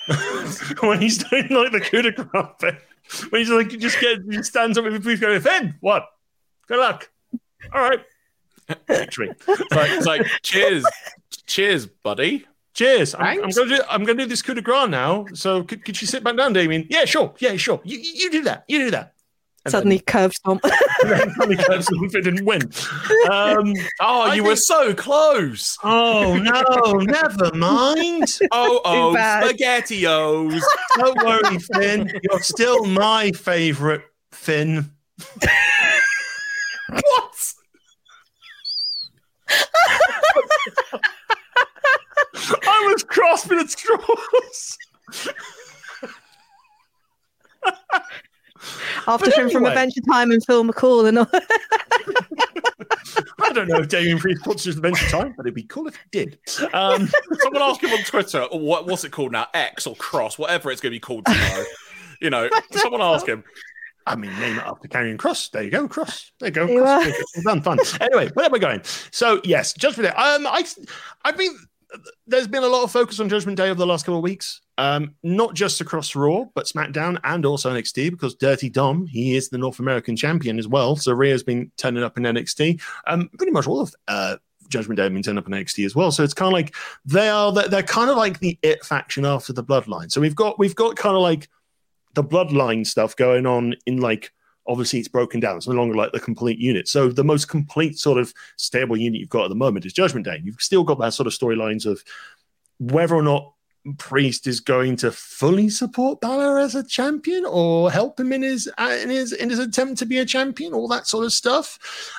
[0.81, 2.75] when he's doing like the coup de grace
[3.31, 6.07] when he's like, just get, he stands up with a brief going, Finn, what?
[6.67, 7.11] Good luck.
[7.73, 8.01] All right.
[8.87, 9.31] Victory.
[9.49, 10.85] It's like, it's like cheers,
[11.47, 12.47] cheers, buddy.
[12.75, 13.15] Cheers.
[13.15, 15.27] I'm, I'm going to do, I'm going to do this coup de grace now.
[15.35, 16.87] So could, could you sit back down, Damien?
[16.91, 17.35] Yeah, sure.
[17.39, 17.81] Yeah, sure.
[17.85, 18.65] You, you you do that.
[18.69, 19.15] You do that.
[19.65, 20.63] And Suddenly, curve stomp.
[20.63, 20.73] then,
[21.09, 22.63] then suddenly Curtis Lundford didn't win.
[23.31, 25.77] Um, Oh, I you were so close.
[25.83, 28.39] oh no, never mind.
[28.53, 29.45] Oh, oh, bad.
[29.57, 30.61] spaghettios.
[30.97, 32.11] Don't worry, Finn.
[32.23, 34.93] You're still my favourite Finn.
[36.91, 37.55] what?
[42.67, 44.79] I was grasping at straws.
[49.07, 49.65] After But him from.
[49.65, 51.27] Adventure Time and Phil McCall and all.
[53.41, 56.25] I don't know if Damien Priest puts Adventure Time, but it'd be cool if he
[56.25, 56.39] did.
[56.75, 57.09] Um,
[57.41, 59.47] Someone ask him on Twitter, or what, what's it called now?
[59.55, 61.65] X or Cross, whatever it's going to be called tomorrow.
[62.21, 63.45] you know, someone ask him.
[64.09, 65.51] I mean, name it after Charing Cross.
[65.51, 66.33] There you go, Cross.
[66.41, 66.67] There you go.
[66.67, 67.07] You Cross.
[67.07, 67.13] are.
[67.37, 67.79] Well done, fun.
[68.01, 68.81] Anyway, where am I going?
[69.11, 70.15] So yes, Judgment Day.
[70.15, 70.65] Um, I,
[71.25, 71.57] I mean,
[72.27, 74.61] there's been a lot of focus on Judgment Day over the last couple of weeks.
[74.77, 79.49] Um, not just across Raw, but SmackDown and also NXT because Dirty Dom, he is
[79.49, 80.95] the North American champion as well.
[80.97, 82.81] So Rhea's been turning up in NXT.
[83.07, 84.37] Um, pretty much all of uh,
[84.69, 86.13] Judgment Day have been turning up in NXT as well.
[86.13, 89.25] So it's kind of like they are they're, they're kind of like the it faction
[89.25, 90.13] after the Bloodline.
[90.13, 91.49] So we've got we've got kind of like
[92.15, 94.33] the Bloodline stuff going on in like
[94.67, 95.57] obviously it's broken down.
[95.57, 96.89] It's no longer like the complete unit.
[96.89, 100.27] So the most complete sort of stable unit you've got at the moment is Judgment
[100.27, 100.41] Day.
[100.45, 102.05] You've still got that sort of storylines of
[102.79, 103.55] whether or not
[103.97, 108.71] Priest is going to fully support Balor as a champion or help him in his
[108.77, 111.79] uh, in his in his attempt to be a champion, all that sort of stuff.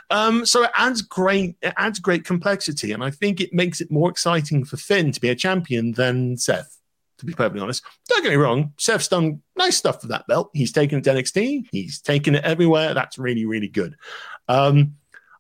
[0.09, 3.91] Um, so it adds great it adds great complexity, and I think it makes it
[3.91, 6.78] more exciting for Finn to be a champion than Seth.
[7.19, 10.49] To be perfectly honest, don't get me wrong, Seth's done nice stuff for that belt.
[10.53, 12.93] He's taken it to NXT, he's taken it everywhere.
[12.93, 13.95] That's really really good.
[14.47, 14.95] Um,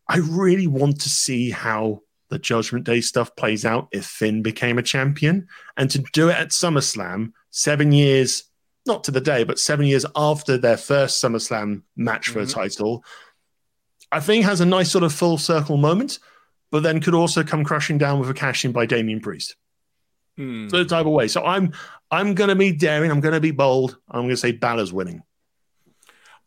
[0.07, 4.77] I really want to see how the Judgment Day stuff plays out if Finn became
[4.77, 5.47] a champion.
[5.77, 8.43] And to do it at SummerSlam, seven years,
[8.85, 12.49] not to the day, but seven years after their first SummerSlam match for mm-hmm.
[12.49, 13.03] a title,
[14.11, 16.19] I think has a nice sort of full circle moment,
[16.71, 19.55] but then could also come crashing down with a cash in by Damien Priest.
[20.39, 20.71] Mm.
[20.71, 21.27] So type of way.
[21.27, 21.73] So I'm
[22.09, 25.21] I'm gonna be daring, I'm gonna be bold, I'm gonna say Balor's winning.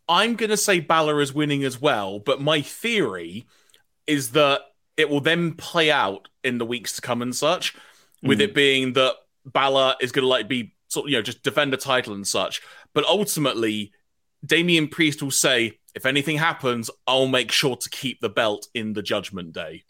[0.08, 3.46] I'm gonna say Balor is winning as well, but my theory
[4.06, 4.62] is that
[4.96, 7.74] it will then play out in the weeks to come and such,
[8.22, 8.42] with mm.
[8.42, 9.14] it being that
[9.44, 12.26] Balor is going to like be sort of, you know just defend a title and
[12.26, 12.62] such,
[12.94, 13.92] but ultimately
[14.44, 18.92] Damian Priest will say, if anything happens, I'll make sure to keep the belt in
[18.92, 19.84] the Judgment Day,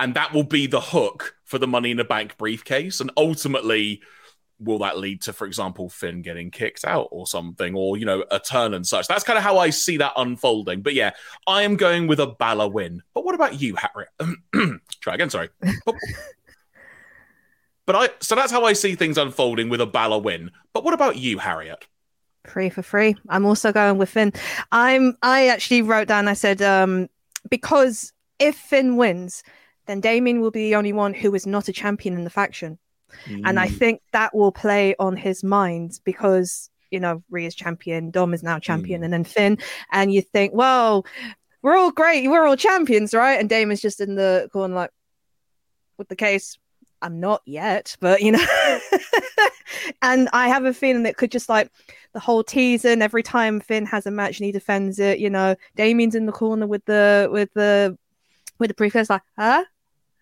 [0.00, 4.00] and that will be the hook for the Money in the Bank briefcase, and ultimately
[4.58, 8.24] will that lead to, for example, Finn getting kicked out or something, or you know,
[8.30, 9.06] a turn and such?
[9.06, 10.80] That's kind of how I see that unfolding.
[10.82, 11.10] But yeah,
[11.46, 13.02] I am going with a Balor win.
[13.14, 14.06] But what about you, Harry?
[15.00, 15.30] Try again.
[15.30, 15.50] Sorry.
[17.84, 20.50] but, I so that's how I see things unfolding with a Balor win.
[20.72, 21.86] But what about you, Harriet?
[22.46, 23.16] Free for free.
[23.28, 24.32] I'm also going with Finn.
[24.72, 25.16] I'm.
[25.22, 26.26] I actually wrote down.
[26.26, 27.08] I said um,
[27.50, 29.42] because if Finn wins,
[29.90, 32.78] then Damien will be the only one who is not a champion in the faction.
[33.26, 33.42] Mm.
[33.44, 33.76] And I mm.
[33.76, 38.60] think that will play on his mind because, you know, Rhea's champion, Dom is now
[38.60, 39.04] champion, mm.
[39.04, 39.58] and then Finn.
[39.90, 41.04] And you think, well,
[41.62, 42.28] we're all great.
[42.28, 43.40] We're all champions, right?
[43.40, 44.90] And Damien's just in the corner, like,
[45.98, 46.56] with the case,
[47.02, 48.46] I'm not yet, but you know.
[50.02, 51.70] and I have a feeling that could just like
[52.12, 55.30] the whole teaser and every time Finn has a match and he defends it, you
[55.30, 57.96] know, Damien's in the corner with the with the
[58.58, 59.64] with the briefcase, like, huh?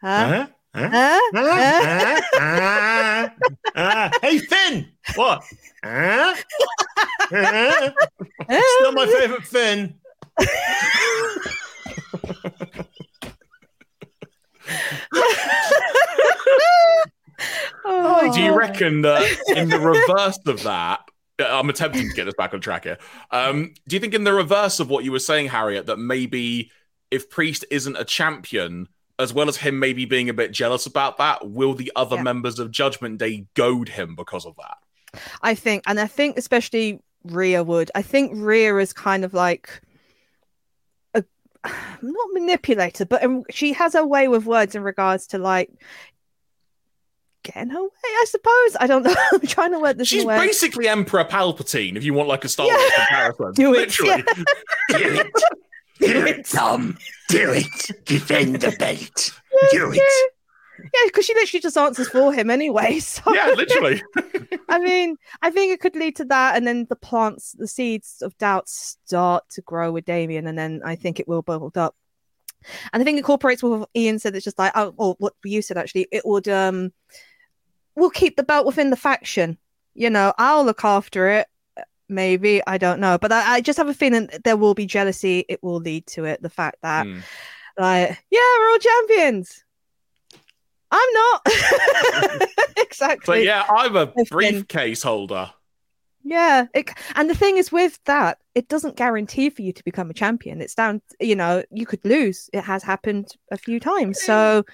[0.01, 0.47] Huh?
[0.75, 0.89] huh?
[0.89, 1.21] Huh?
[1.35, 2.21] Huh?
[2.35, 3.29] Huh?
[3.75, 4.11] Huh?
[4.23, 4.89] Hey, Finn!
[5.17, 5.43] What?
[5.85, 6.35] Huh?
[7.31, 7.91] Huh?
[8.49, 9.95] Still my favorite Finn.
[17.85, 18.33] oh.
[18.33, 19.25] Do you reckon that
[19.57, 21.01] in the reverse of that,
[21.39, 22.99] I'm attempting to get us back on track here.
[23.31, 26.71] Um, do you think in the reverse of what you were saying, Harriet, that maybe
[27.11, 28.89] if Priest isn't a champion,
[29.19, 32.23] as well as him maybe being a bit jealous about that, will the other yeah.
[32.23, 35.21] members of Judgment Day goad him because of that?
[35.43, 37.91] I think, and I think especially Rhea would.
[37.95, 39.81] I think Rhea is kind of like
[41.14, 41.25] a
[42.03, 45.71] not manipulator, but um, she has a way with words in regards to like
[47.43, 48.77] getting her way, I suppose.
[48.81, 49.14] I don't know.
[49.33, 50.09] I'm trying to word this.
[50.09, 53.53] She's basically Emperor Palpatine, if you want like a Star Wars comparison.
[53.55, 53.79] Do it.
[53.79, 54.25] Literally.
[54.27, 54.45] Yeah.
[54.99, 55.33] Do it.
[56.01, 56.97] Do it, Tom.
[57.29, 58.05] Do it.
[58.05, 59.33] Defend the belt.
[59.70, 60.33] Do it.
[60.79, 63.01] Yeah, because she literally just answers for him anyway.
[63.09, 64.03] So yeah, literally.
[64.68, 68.22] I mean, I think it could lead to that, and then the plants, the seeds
[68.22, 71.95] of doubt start to grow with Damien, and then I think it will build up.
[72.93, 74.35] And I think it incorporates what Ian said.
[74.35, 76.09] It's just like, oh, or what you said actually.
[76.12, 76.93] It would um,
[77.95, 79.59] we'll keep the belt within the faction.
[79.95, 81.49] You know, I'll look after it
[82.09, 85.45] maybe I don't know, but I, I, just have a feeling there will be jealousy.
[85.49, 86.43] It will lead to it.
[86.43, 87.23] The fact that, mm.
[87.79, 89.65] like, yeah, we're all champions.
[90.91, 91.43] I'm not
[92.77, 93.41] exactly.
[93.41, 95.51] But yeah, I'm a briefcase holder.
[96.25, 100.11] Yeah, it, and the thing is with that, it doesn't guarantee for you to become
[100.11, 100.61] a champion.
[100.61, 102.51] It's down, you know, you could lose.
[102.53, 104.21] It has happened a few times.
[104.21, 104.65] So,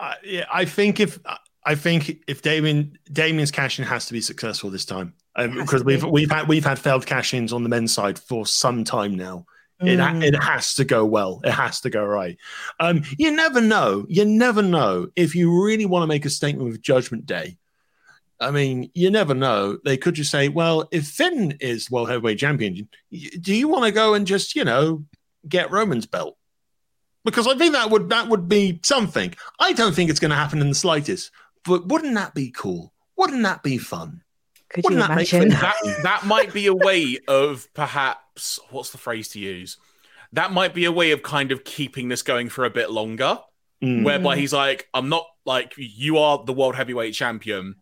[0.00, 1.18] uh, yeah, I think if
[1.64, 6.04] I think if Damien Damien's cashing has to be successful this time because um, we've
[6.04, 9.46] we've had we've had failed cash-ins on the men's side for some time now.
[9.82, 10.22] Mm.
[10.22, 11.40] It, it has to go well.
[11.44, 12.38] It has to go right.
[12.80, 14.06] Um, you never know.
[14.08, 17.58] You never know if you really want to make a statement with Judgment Day.
[18.40, 19.78] I mean, you never know.
[19.84, 22.88] They could just say, "Well, if Finn is world heavyweight champion,
[23.40, 25.04] do you want to go and just you know
[25.46, 26.38] get Roman's belt?"
[27.24, 29.34] Because I think that would that would be something.
[29.58, 31.30] I don't think it's going to happen in the slightest.
[31.64, 32.92] But wouldn't that be cool?
[33.16, 34.22] Wouldn't that be fun?
[34.76, 35.48] Could Wouldn't you imagine?
[35.48, 39.78] That, that might be a way of perhaps what's the phrase to use?
[40.34, 43.38] That might be a way of kind of keeping this going for a bit longer.
[43.82, 44.04] Mm.
[44.04, 47.76] Whereby he's like, I'm not like you are the world heavyweight champion.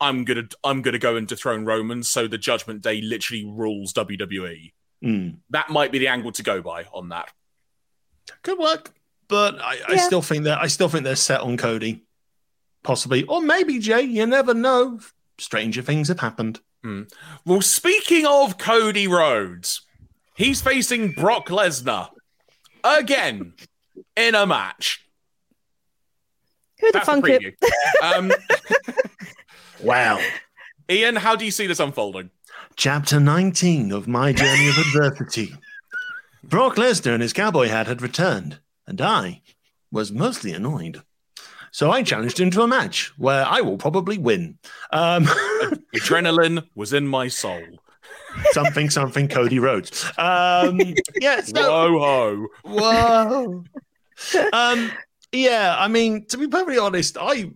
[0.00, 4.72] I'm gonna I'm gonna go and dethrone Roman so the Judgment Day literally rules WWE.
[5.02, 5.38] Mm.
[5.48, 7.32] That might be the angle to go by on that.
[8.42, 8.92] Could work,
[9.28, 12.04] but I, I still think that I still think they're set on Cody,
[12.82, 14.02] possibly, or maybe Jey.
[14.02, 15.00] You never know.
[15.38, 16.60] Stranger things have happened.
[17.44, 19.82] Well, speaking of Cody Rhodes,
[20.36, 22.08] he's facing Brock Lesnar
[22.82, 23.52] again
[24.16, 25.04] in a match.
[26.80, 27.56] Who'd have That's the thunk it?
[27.60, 28.16] preview.
[28.16, 28.32] Um,
[29.82, 30.20] Wow.
[30.90, 32.30] Ian, how do you see this unfolding?
[32.76, 35.54] Chapter 19 of My Journey of Adversity.
[36.42, 39.42] Brock Lesnar and his cowboy hat had returned, and I
[39.92, 41.02] was mostly annoyed.
[41.72, 44.58] So I challenged him to a match where I will probably win.
[44.92, 45.24] Um,
[45.96, 47.62] Adrenaline was in my soul.
[48.52, 50.04] something, something, Cody Rhodes.
[50.18, 50.80] Um,
[51.20, 52.46] yeah, so, Whoa ho.
[52.64, 53.64] whoa.
[54.52, 54.90] Um,
[55.30, 57.50] yeah, I mean, to be perfectly honest, I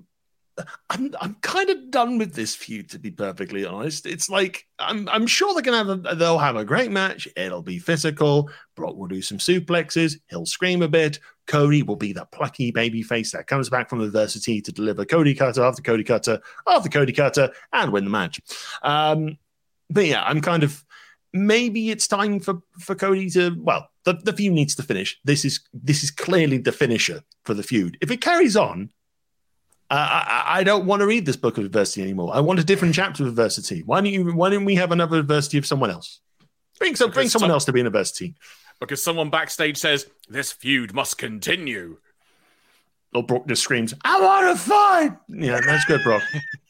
[0.90, 2.90] I'm I'm kind of done with this feud.
[2.90, 6.56] To be perfectly honest, it's like I'm I'm sure they're gonna have a they'll have
[6.56, 7.28] a great match.
[7.36, 8.50] It'll be physical.
[8.74, 10.16] Brock will do some suplexes.
[10.28, 11.18] He'll scream a bit.
[11.46, 15.34] Cody will be the plucky baby face that comes back from adversity to deliver Cody
[15.34, 18.40] Cutter after Cody Cutter after Cody Cutter and win the match.
[18.82, 19.38] Um,
[19.90, 20.84] but yeah, I'm kind of
[21.32, 25.18] maybe it's time for for Cody to well the, the feud needs to finish.
[25.24, 27.98] This is this is clearly the finisher for the feud.
[28.00, 28.90] If it carries on,
[29.96, 32.34] I, I don't want to read this book of adversity anymore.
[32.34, 33.82] I want a different chapter of adversity.
[33.84, 34.32] Why don't you?
[34.32, 36.20] Why don't we have another adversity of someone else?
[36.78, 38.34] Bring some, bring someone some- else to be an adversity.
[38.80, 41.98] Because someone backstage says, this feud must continue.
[43.14, 46.22] Or Brock just screams, "I want to fight!" Yeah, that's good, Brock.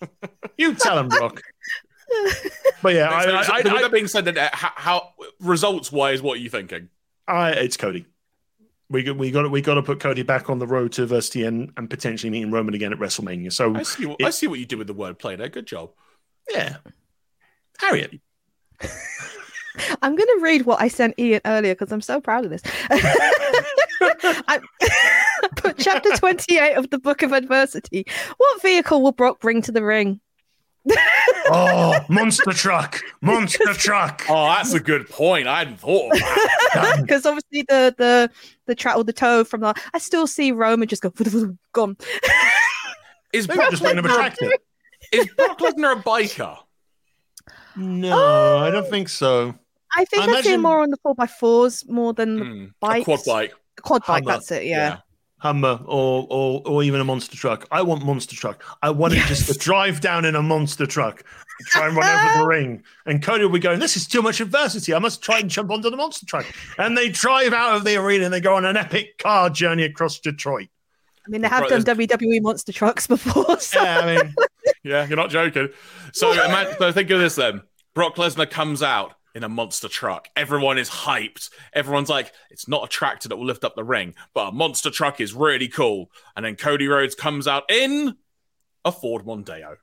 [0.58, 1.40] you tell him, Brock.
[2.82, 5.08] But yeah, I, I, I, with that being said, uh, how, how
[5.40, 6.88] results wise, what are you thinking?
[7.28, 8.06] I, it's Cody.
[8.92, 11.44] We got we got we got to put Cody back on the road to adversity
[11.44, 13.52] and, and potentially meeting Roman again at WrestleMania.
[13.52, 14.06] So I see.
[14.06, 15.48] What, I see what you did with the wordplay there.
[15.48, 15.90] Good job.
[16.50, 16.76] yeah,
[17.78, 18.20] Harriet.
[20.02, 22.62] I'm going to read what I sent Ian earlier because I'm so proud of this.
[22.90, 24.60] I
[25.56, 28.06] put chapter 28 of the Book of Adversity.
[28.36, 30.20] What vehicle will Brock bring to the ring?
[31.54, 34.24] Oh, monster truck, monster truck.
[34.28, 35.46] Oh, that's a good point.
[35.46, 36.98] I hadn't thought of that.
[37.02, 38.30] Because obviously the the
[38.66, 41.12] the track or the toe from the I still see Roman just go
[41.72, 41.96] gone.
[43.32, 44.52] Is Maybe Brock, just bring them a Lesnar, tractor.
[45.12, 46.58] is Brock Lesnar a biker?
[47.76, 48.58] No, oh.
[48.58, 49.54] I don't think so.
[49.94, 52.64] I think I I, see him more on the four by fours more than the
[52.64, 53.04] a bikes.
[53.04, 53.54] quad bike.
[53.82, 54.32] Quad bike, Hummer.
[54.32, 54.64] that's it.
[54.64, 54.98] Yeah.
[55.38, 57.66] Hummer or, or or even a monster truck.
[57.72, 58.62] I want monster truck.
[58.80, 61.24] I want it just to drive down in a monster truck,
[61.66, 62.82] try and run over the ring.
[63.06, 64.94] And Cody will be going, "This is too much adversity.
[64.94, 66.46] I must try and jump onto the monster truck."
[66.78, 69.84] And they drive out of the arena and they go on an epic car journey
[69.84, 70.68] across Detroit.
[71.26, 73.56] I mean, they have Right, done WWE monster trucks before.
[73.60, 73.80] So.
[73.80, 74.34] Yeah, I mean,
[74.82, 75.68] Yeah, you're not joking.
[76.12, 77.62] So, imagine, so think of this then.
[77.94, 80.28] Brock Lesnar comes out in a monster truck.
[80.34, 81.50] Everyone is hyped.
[81.72, 84.90] Everyone's like, it's not a tractor that will lift up the ring, but a monster
[84.90, 86.10] truck is really cool.
[86.34, 88.16] And then Cody Rhodes comes out in
[88.84, 89.76] a Ford Mondeo.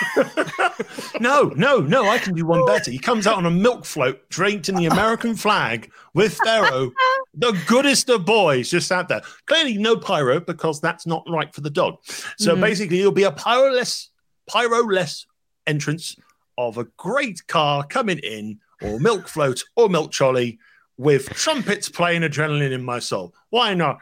[1.20, 2.08] no, no, no.
[2.08, 2.90] I can do one better.
[2.90, 6.92] He comes out on a milk float draped in the American flag with Pharaoh,
[7.34, 9.22] the goodest of boys, just out there.
[9.46, 11.96] Clearly, no pyro because that's not right for the dog.
[12.38, 12.60] So Mhm.
[12.60, 14.10] basically, it'll be a pyroless,
[14.48, 15.26] pyroless
[15.66, 16.16] entrance
[16.58, 20.58] of a great car coming in, or milk float, or milk trolley.
[20.96, 23.34] With trumpets playing adrenaline in my soul.
[23.48, 24.00] Why not?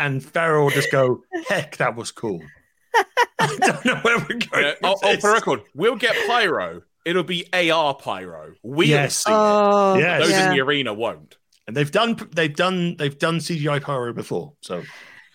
[0.00, 2.42] And Pharaoh just go, heck, that was cool.
[3.38, 4.40] I don't know where we're going.
[4.54, 5.20] Yeah, with oh, oh, this.
[5.20, 6.82] for record, we'll get pyro.
[7.04, 8.54] It'll be AR pyro.
[8.62, 9.16] We'll Yes.
[9.24, 9.30] see.
[9.30, 9.34] it.
[9.34, 10.22] Oh, Yes.
[10.22, 10.50] Those yeah.
[10.50, 11.36] in the arena won't.
[11.66, 14.54] And they've done they've done they've done CGI pyro before.
[14.62, 14.82] So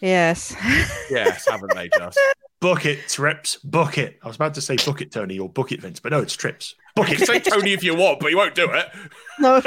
[0.01, 0.55] yes.
[1.09, 2.19] Yes, haven't they just?
[2.59, 4.19] book it, trips, book it.
[4.23, 6.35] I was about to say book it, Tony, or book it, Vince, but no, it's
[6.35, 6.75] trips.
[6.95, 7.39] Book You can say.
[7.39, 8.87] Tony if you want, but you won't do it.
[9.39, 9.61] no,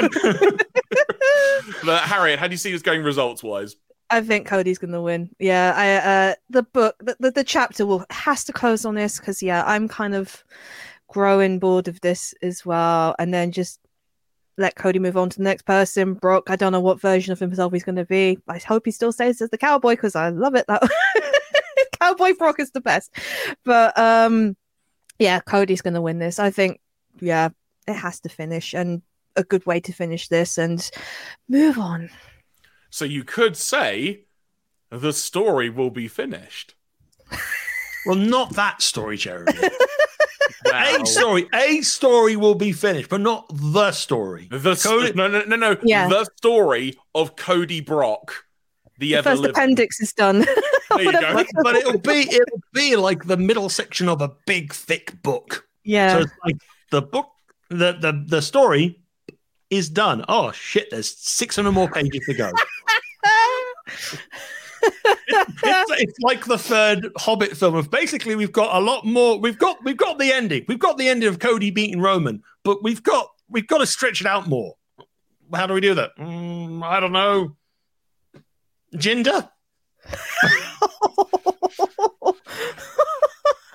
[1.85, 3.75] But Harriet, how do you see this going results wise?
[4.11, 5.29] I think Cody's gonna win.
[5.39, 9.19] Yeah, I uh the book the, the, the chapter will has to close on this
[9.19, 10.43] because yeah, I'm kind of
[11.07, 13.15] growing bored of this as well.
[13.19, 13.79] And then just
[14.57, 16.15] let Cody move on to the next person.
[16.15, 18.39] Brock, I don't know what version of himself he's gonna be.
[18.47, 20.83] I hope he still stays as the cowboy because I love it that
[21.99, 23.11] cowboy Brock is the best.
[23.63, 24.55] But um
[25.19, 26.39] yeah, Cody's gonna win this.
[26.39, 26.79] I think
[27.19, 27.49] yeah,
[27.87, 29.03] it has to finish and
[29.35, 30.89] a good way to finish this and
[31.47, 32.09] move on.
[32.89, 34.25] So you could say
[34.89, 36.75] the story will be finished.
[38.05, 39.53] Well, not that story, Jeremy.
[40.65, 40.97] Wow.
[41.01, 44.47] a story, a story will be finished, but not the story.
[44.51, 45.77] The st- Cody- no, no, no, no.
[45.83, 46.09] Yeah.
[46.09, 48.43] The story of Cody Brock,
[48.97, 49.55] the, The first living.
[49.55, 50.39] appendix is done.
[50.89, 51.33] There you go.
[51.33, 55.65] But, but it'll be it'll be like the middle section of a big thick book.
[55.85, 56.13] yeah.
[56.13, 56.55] So it's like
[56.91, 57.29] the book,
[57.69, 58.99] the the the story
[59.69, 60.25] is done.
[60.27, 60.89] Oh shit!
[60.91, 62.51] There's 600 more pages to go.
[64.81, 67.75] it's, it's like the third Hobbit film.
[67.75, 69.39] Of basically, we've got a lot more.
[69.39, 70.65] We've got we've got the ending.
[70.67, 74.21] We've got the ending of Cody beating Roman, but we've got we've got to stretch
[74.21, 74.75] it out more.
[75.53, 76.11] How do we do that?
[76.17, 77.55] Mm, I don't know.
[78.95, 79.49] Jinder.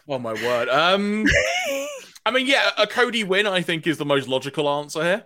[0.06, 0.68] Oh my word.
[0.68, 1.24] Um,
[2.26, 5.24] I mean, yeah, a Cody win I think is the most logical answer here,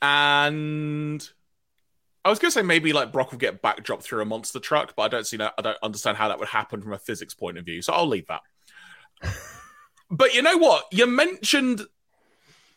[0.00, 1.28] and
[2.24, 4.94] I was going to say maybe like Brock will get backdropped through a monster truck,
[4.96, 5.54] but I don't see that.
[5.58, 8.06] I don't understand how that would happen from a physics point of view, so I'll
[8.06, 8.40] leave that.
[10.10, 10.84] but you know what?
[10.90, 11.82] You mentioned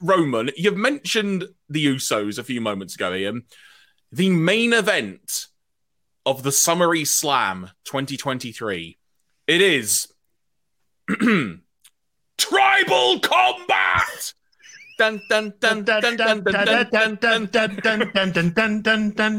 [0.02, 0.52] Roman.
[0.58, 3.43] You've mentioned the Usos a few moments ago, Ian.
[4.12, 5.48] The main event
[6.26, 8.98] of the Summery Slam 2023.
[9.48, 10.08] It is
[12.38, 14.34] Tribal Combat.
[14.98, 17.45] Dun dun dun dun dun dun dun dun dun
[19.12, 19.38] dun.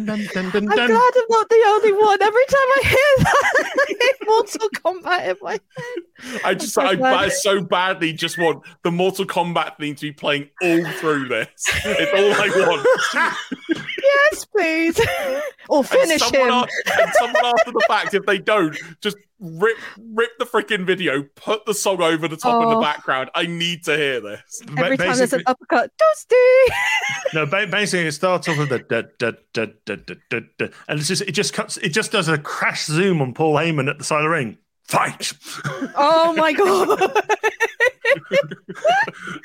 [0.55, 2.23] I'm glad I'm not the only one.
[2.23, 6.41] Every time I hear that, Mortal Kombat in my head.
[6.45, 10.49] I just, I I so badly just want the Mortal Kombat theme to be playing
[10.63, 11.49] all through this.
[11.85, 12.87] It's all I want.
[14.33, 15.01] Yes, please.
[15.69, 16.55] or And finish someone, him.
[16.87, 19.77] a- and someone after the fact, if they don't, just rip
[20.15, 22.81] rip the freaking video, put the song over the top in the Oh.
[22.81, 23.31] background.
[23.35, 24.63] I need to hear this.
[24.77, 26.37] Every time there's an uppercut, Dusty.
[27.35, 30.67] No, ba- basically it starts off with the da, da, da, da, da, da, da,
[30.89, 33.89] and it's just it just cuts it just does a crash zoom on Paul Heyman
[33.91, 34.57] at the side of the ring.
[34.85, 35.33] Fight.
[35.95, 36.99] Oh my god,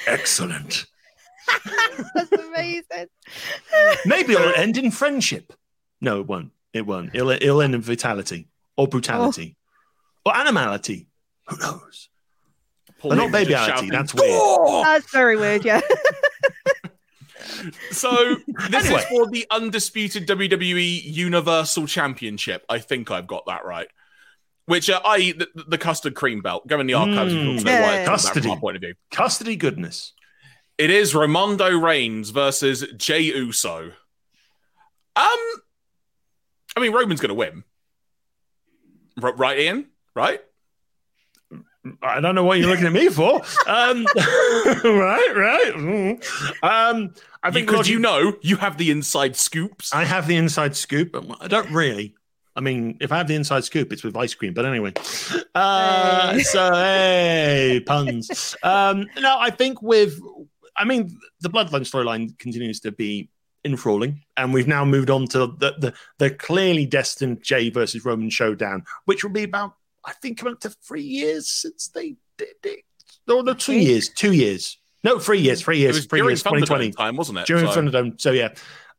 [0.07, 0.85] Excellent.
[2.15, 3.07] that's amazing.
[4.05, 5.53] Maybe it'll end in friendship.
[6.01, 6.51] No, it won't.
[6.73, 7.11] It won't.
[7.13, 9.55] It'll, it'll end in vitality or brutality
[10.25, 11.07] or animality.
[11.47, 12.09] Who knows?
[12.99, 13.91] Paul But not Heyman babyality.
[13.91, 14.29] That's weird.
[14.31, 15.65] "Gore!" That's very weird.
[15.65, 15.81] Yeah.
[17.91, 18.35] So
[18.69, 18.99] this Anyway.
[18.99, 22.65] is for the undisputed WWE Universal Championship.
[22.67, 23.87] I think I've got that right.
[24.65, 26.67] Which, uh, i.e., the, the custard cream belt.
[26.67, 27.57] Go in the archives Mm.
[27.57, 27.85] and know why Yeah.
[27.85, 28.41] from that Custody.
[28.41, 28.93] from our point of view.
[29.11, 30.13] Custody goodness.
[30.83, 33.93] It is Ramondo Reigns versus Jey Uso.
[35.15, 35.39] Um,
[36.75, 37.63] I mean, Roman's going to win,
[39.21, 39.85] R- right, Ian?
[40.13, 40.41] Right?
[42.01, 43.35] I don't know what you're looking at me for.
[43.65, 45.71] Um, right, right.
[45.73, 46.63] Mm.
[46.63, 49.93] Um, I think Because logic- you know you have the inside scoops.
[49.93, 51.15] I have the inside scoop.
[51.39, 52.13] I don't really.
[52.57, 54.53] I mean, if I have the inside scoop, it's with ice cream.
[54.53, 54.91] But anyway,
[55.55, 56.39] uh, Hey.
[56.43, 58.55] so hey, puns.
[58.63, 60.19] Um, no, I think with,
[60.75, 63.29] I mean, the bloodline storyline continues to be
[63.65, 68.29] enthralling, and we've now moved on to the the, the clearly destined Jey versus Roman
[68.29, 72.55] showdown, which will be about, I think, coming up to three years since they did
[72.63, 72.79] it.
[73.27, 74.77] No, no, two years, two years.
[75.03, 77.45] No, three years, three it years, was three during years, 2020 time, wasn't it?
[77.45, 78.19] during So, Thunderdome.
[78.19, 78.49] So yeah,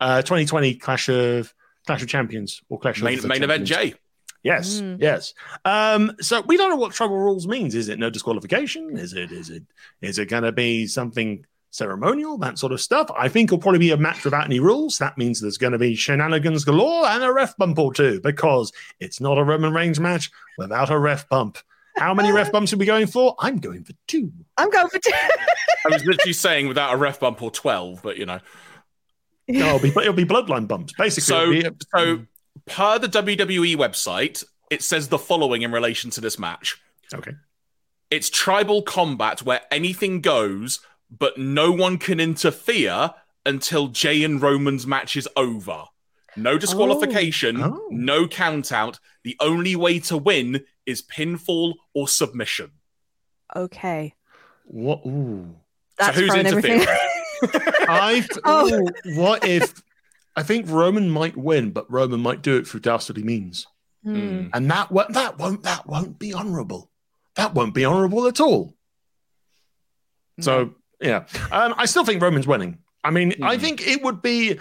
[0.00, 1.52] uh, 2020 Clash of
[1.86, 3.94] Clash of Champions or Clash main, of the main event Jey.
[4.42, 4.98] Yes, Mm.
[5.00, 5.32] yes.
[5.64, 7.74] Um, so we don't know what trouble rules means.
[7.74, 8.98] Is it no disqualification?
[8.98, 9.62] Is it is it
[10.02, 12.38] is it going to be something ceremonial?
[12.38, 13.10] That sort of stuff.
[13.16, 14.98] I think it'll probably be a match without any rules.
[14.98, 18.72] That means there's going to be shenanigans galore and a ref bump or two because
[19.00, 21.58] it's not a Roman Reigns match without a ref bump.
[21.96, 23.36] How many ref bumps are we going for?
[23.38, 24.32] I'm going for two.
[24.56, 25.12] I'm going for two.
[25.86, 28.40] I was literally saying without a ref bump or 12, but you know.
[29.46, 30.92] No, it'll be it'll be bloodline bumps.
[30.96, 32.26] Basically, So, it'll be- so
[32.66, 36.80] per the WWE website, it says the following in relation to this match.
[37.14, 37.32] okay.
[38.10, 40.80] It's tribal combat where anything goes,
[41.18, 43.12] but no one can interfere
[43.46, 45.84] until Jey and Roman's match is over.
[46.36, 47.88] No disqualification, Oh.
[47.90, 48.98] no count out.
[49.22, 52.72] The only way to win is pinfall or submission.
[53.54, 54.14] okay.
[54.66, 55.02] What?
[55.06, 55.54] Ooh.
[55.98, 56.80] That's who's throwing everything.
[57.86, 58.70] I Oh.
[58.72, 58.90] oh.
[59.14, 59.74] what if
[60.34, 63.66] I think Roman might win, but Roman might do it through dastardly means,
[64.02, 64.48] Hmm.
[64.54, 66.90] and that won't that won't that won't be honourable.
[67.36, 68.74] That won't be honourable at all.
[70.40, 70.74] So
[71.04, 72.78] yeah, um, I still think Roman's winning.
[73.04, 73.60] I mean, I Mhm.
[73.60, 74.58] think it would be,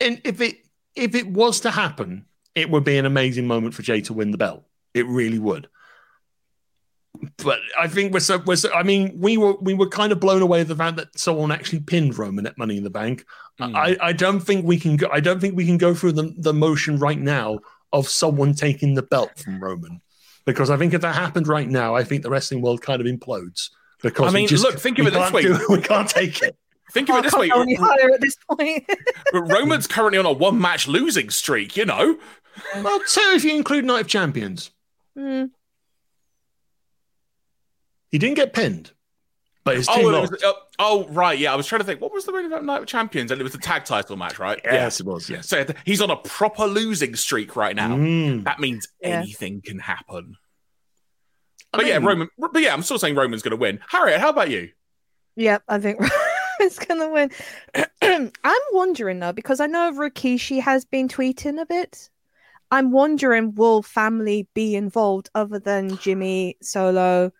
[0.00, 0.58] and if it
[0.96, 2.24] if it was to happen,
[2.54, 4.64] it would be an amazing moment for Jay to win the belt.
[4.94, 5.68] It really would.
[7.42, 10.20] But I think we're so, we're so I mean, we were we were kind of
[10.20, 13.24] blown away at the fact that someone actually pinned Roman at Money in the Bank.
[13.60, 13.74] Mm.
[13.76, 16.32] I, I don't think we can go I don't think we can go through the,
[16.38, 17.58] the motion right now
[17.92, 20.00] of someone taking the belt from Roman.
[20.46, 23.06] Because I think if that happened right now, I think the wrestling world kind of
[23.06, 23.70] implodes.
[24.02, 25.42] Because I we mean, just, look, think of it this can't way.
[25.42, 26.56] do- we can't take it.
[26.92, 27.48] Think of it this way.
[27.48, 28.84] Can't go any higher at this point.
[29.32, 32.18] Roman's currently on a one match losing streak, you know?
[32.76, 34.70] Well, two if you include Night of Champions.
[35.16, 35.44] Hmm.
[38.10, 38.90] He didn't get pinned.
[39.64, 40.32] but his Oh, team it lost.
[40.32, 41.38] was, uh, oh, right.
[41.38, 42.00] Yeah, I was trying to think.
[42.00, 43.30] What was the main event night of champions?
[43.30, 44.60] And it was the tag title match, right?
[44.64, 45.28] yes, it was.
[45.30, 45.48] Yes.
[45.48, 47.90] So he's on a proper losing streak right now.
[47.96, 48.44] Mm.
[48.44, 49.20] That means Yeah.
[49.20, 50.36] anything can happen.
[51.72, 52.28] I But yeah, Roman.
[52.38, 53.80] But yeah, I'm still saying Roman's going to win.
[53.88, 54.70] Harriet, how about you?
[55.36, 55.98] Yep, I think
[56.60, 57.30] it's gonna win.
[58.02, 62.10] I'm wondering though, because I know Rikishi has been tweeting a bit.
[62.70, 67.32] I'm wondering, will family be involved other than Jimmy Solo?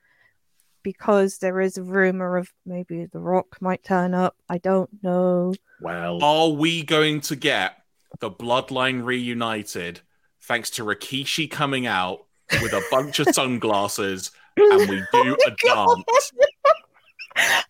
[0.82, 4.34] Because there is a rumor of maybe The Rock might turn up.
[4.48, 5.54] I don't know.
[5.80, 7.76] Well, Are we going to get
[8.18, 10.00] the Bloodline reunited
[10.40, 12.26] thanks to Rikishi coming out
[12.62, 15.96] with a bunch of sunglasses and we do oh a God.
[16.06, 16.32] dance?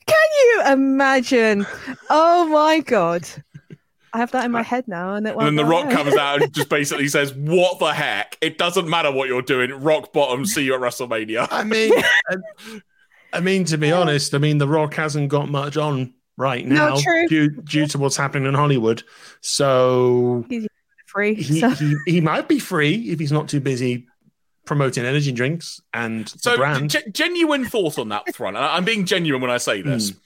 [0.06, 1.66] Can you imagine?
[2.08, 3.28] Oh my god.
[4.12, 5.94] I have that in my uh, head now, and it And then The Rock away.
[5.94, 8.36] comes out and just basically says, What the heck?
[8.40, 9.70] It doesn't matter what you're doing.
[9.70, 11.46] Rock bottom, see you at WrestleMania.
[11.50, 11.92] I mean,
[12.30, 12.36] I,
[13.34, 16.96] I mean to be honest, I mean the Rock hasn't got much on right now
[16.98, 17.28] true.
[17.28, 19.04] due due to what's happening in Hollywood.
[19.42, 20.66] So he's
[21.06, 21.34] free.
[21.34, 24.08] he, so- he he might be free if he's not too busy
[24.64, 26.90] promoting energy drinks and the So, brand.
[26.90, 28.56] ge- genuine thought on that front.
[28.56, 30.10] I'm being genuine when I say this.
[30.10, 30.16] Hmm.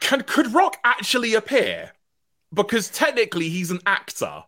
[0.00, 1.92] Can, could Rock actually appear?
[2.52, 4.44] Because technically, he's an actor.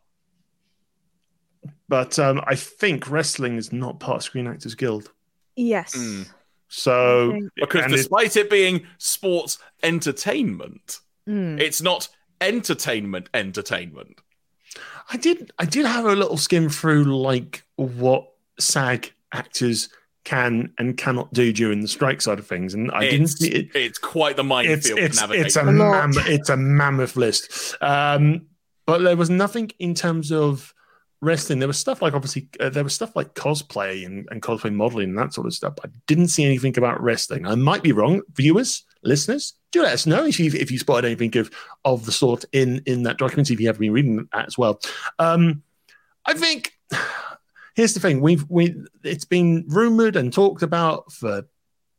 [1.89, 5.11] but um, I think wrestling is not part of Screen Actors Guild.
[5.57, 5.95] yes.
[5.97, 6.29] Mm.
[6.69, 11.61] So Because and it- despite it being sports entertainment, Mm.
[11.61, 12.09] it's not
[12.41, 14.21] entertainment entertainment.
[15.13, 18.30] I did I did have a little skim through like what
[18.61, 19.89] SAG actors
[20.25, 23.51] can and cannot do during the strike side of things, and I didn't it's, see
[23.51, 23.69] it.
[23.75, 25.47] it's quite the It's minefield to it's navigate.
[25.47, 25.91] it's a A lot.
[25.93, 27.75] mammoth, it's a mammoth list.
[27.81, 28.47] Um,
[28.87, 30.75] but there was nothing in terms of
[31.23, 31.59] wrestling.
[31.59, 35.11] There was stuff like obviously uh, there was stuff like cosplay and, and cosplay modeling
[35.11, 35.75] and that sort of stuff.
[35.85, 37.47] I didn't see anything about wrestling.
[37.47, 38.21] I might be wrong.
[38.35, 41.51] Viewers, listeners, do let us know if you if you spotted anything of
[41.85, 43.55] of the sort in in that documentary.
[43.55, 44.81] If you have been reading that as well,
[45.19, 45.63] um,
[46.27, 46.73] I think
[47.75, 51.43] here's the thing: we've we it's been rumored and talked about for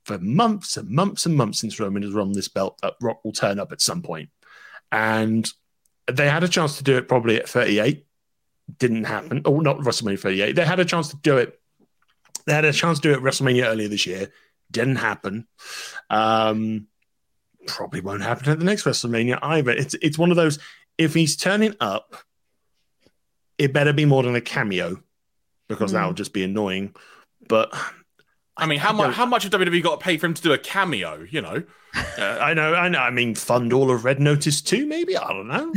[0.05, 3.33] for months and months and months since Roman has run this belt that Rock will
[3.33, 4.29] turn up at some point,
[4.91, 5.49] and
[6.11, 8.05] they had a chance to do it probably at 38
[8.77, 9.41] didn't happen.
[9.45, 10.55] Oh, not WrestleMania 38.
[10.55, 11.59] They had a chance to do it.
[12.45, 14.31] They had a chance to do it at WrestleMania earlier this year.
[14.69, 15.47] Didn't happen.
[16.09, 16.87] Um,
[17.67, 19.71] probably won't happen at the next WrestleMania either.
[19.71, 20.59] It's it's one of those.
[20.97, 22.15] If he's turning up,
[23.57, 25.01] it better be more than a cameo,
[25.75, 25.95] because Mm.
[25.95, 26.93] that would just be annoying.
[27.47, 27.73] But
[28.57, 30.41] I mean, how much don't- how much have WWE got to pay for him to
[30.41, 31.25] do a cameo?
[31.29, 31.63] You know,
[31.95, 32.99] uh, I know, I know.
[32.99, 34.85] I mean, fund all of Red Notice too.
[34.85, 35.71] Maybe I don't know.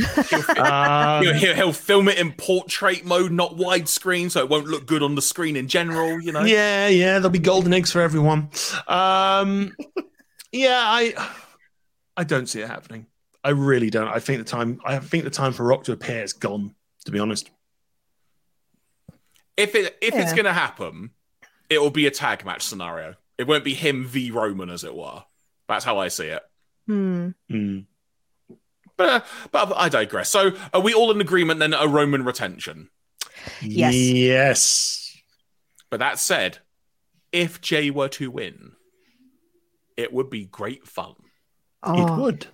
[0.63, 4.87] Um, he'll, he'll, he'll film it in portrait mode, not widescreen, so it won't look
[4.87, 6.21] good on the screen in general.
[6.21, 8.51] You know, Yeah, yeah, there'll be golden eggs for everyone.
[8.87, 9.75] Um,
[10.53, 11.15] yeah, I,
[12.17, 13.07] I don't see it happening.
[13.43, 14.09] I really don't.
[14.09, 14.81] I think the time.
[14.85, 16.75] I think the time for Rock to appear is gone.
[17.07, 17.51] To be honest,
[19.57, 21.11] if it if it's going to happen,
[21.71, 23.15] it will be a tag match scenario.
[23.39, 25.25] It won't be him v Roman, as it were.
[25.69, 26.43] That's how I see it.
[26.87, 27.31] Hmm.
[27.51, 27.87] Mm.
[28.97, 30.31] But uh, but I digress.
[30.31, 31.75] So, are we all in agreement then?
[31.75, 32.91] A Roman retention.
[33.61, 33.95] Yes.
[33.95, 35.23] Yes.
[35.91, 36.59] But that said,
[37.33, 38.73] if Jey were to win,
[39.97, 41.15] it would be great fun.
[41.83, 42.47] Oh, it would.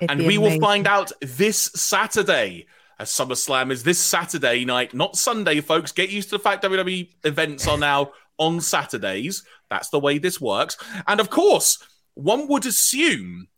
[0.00, 2.66] and be we will find out this Saturday.
[2.98, 5.92] As SummerSlam is this Saturday night, not Sunday, folks.
[5.92, 9.44] Get used to the fact WWE events are now on Saturdays.
[9.68, 10.76] That's the way this works.
[11.06, 11.78] And of course,
[12.14, 13.48] one would assume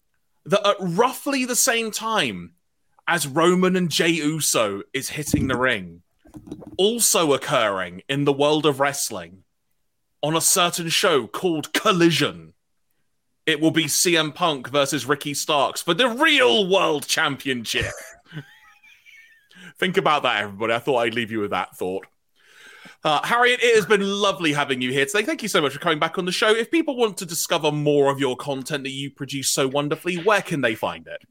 [0.44, 2.54] that at roughly the same time
[3.06, 6.02] as Roman and Jey Uso is hitting the ring,
[6.76, 9.44] also occurring in the world of wrestling
[10.22, 12.54] on a certain show called Collision.
[13.46, 17.92] It will be CM Punk versus Ricky Starks for the real world championship.
[19.78, 20.72] Think about that, everybody.
[20.72, 22.06] I thought I'd leave you with that thought.
[23.04, 25.22] Uh, Harriet, it has been lovely having you here today.
[25.22, 26.50] Thank you so much for coming back on the show.
[26.50, 30.42] If people want to discover more of your content that you produce so wonderfully, where
[30.42, 31.22] can they find it?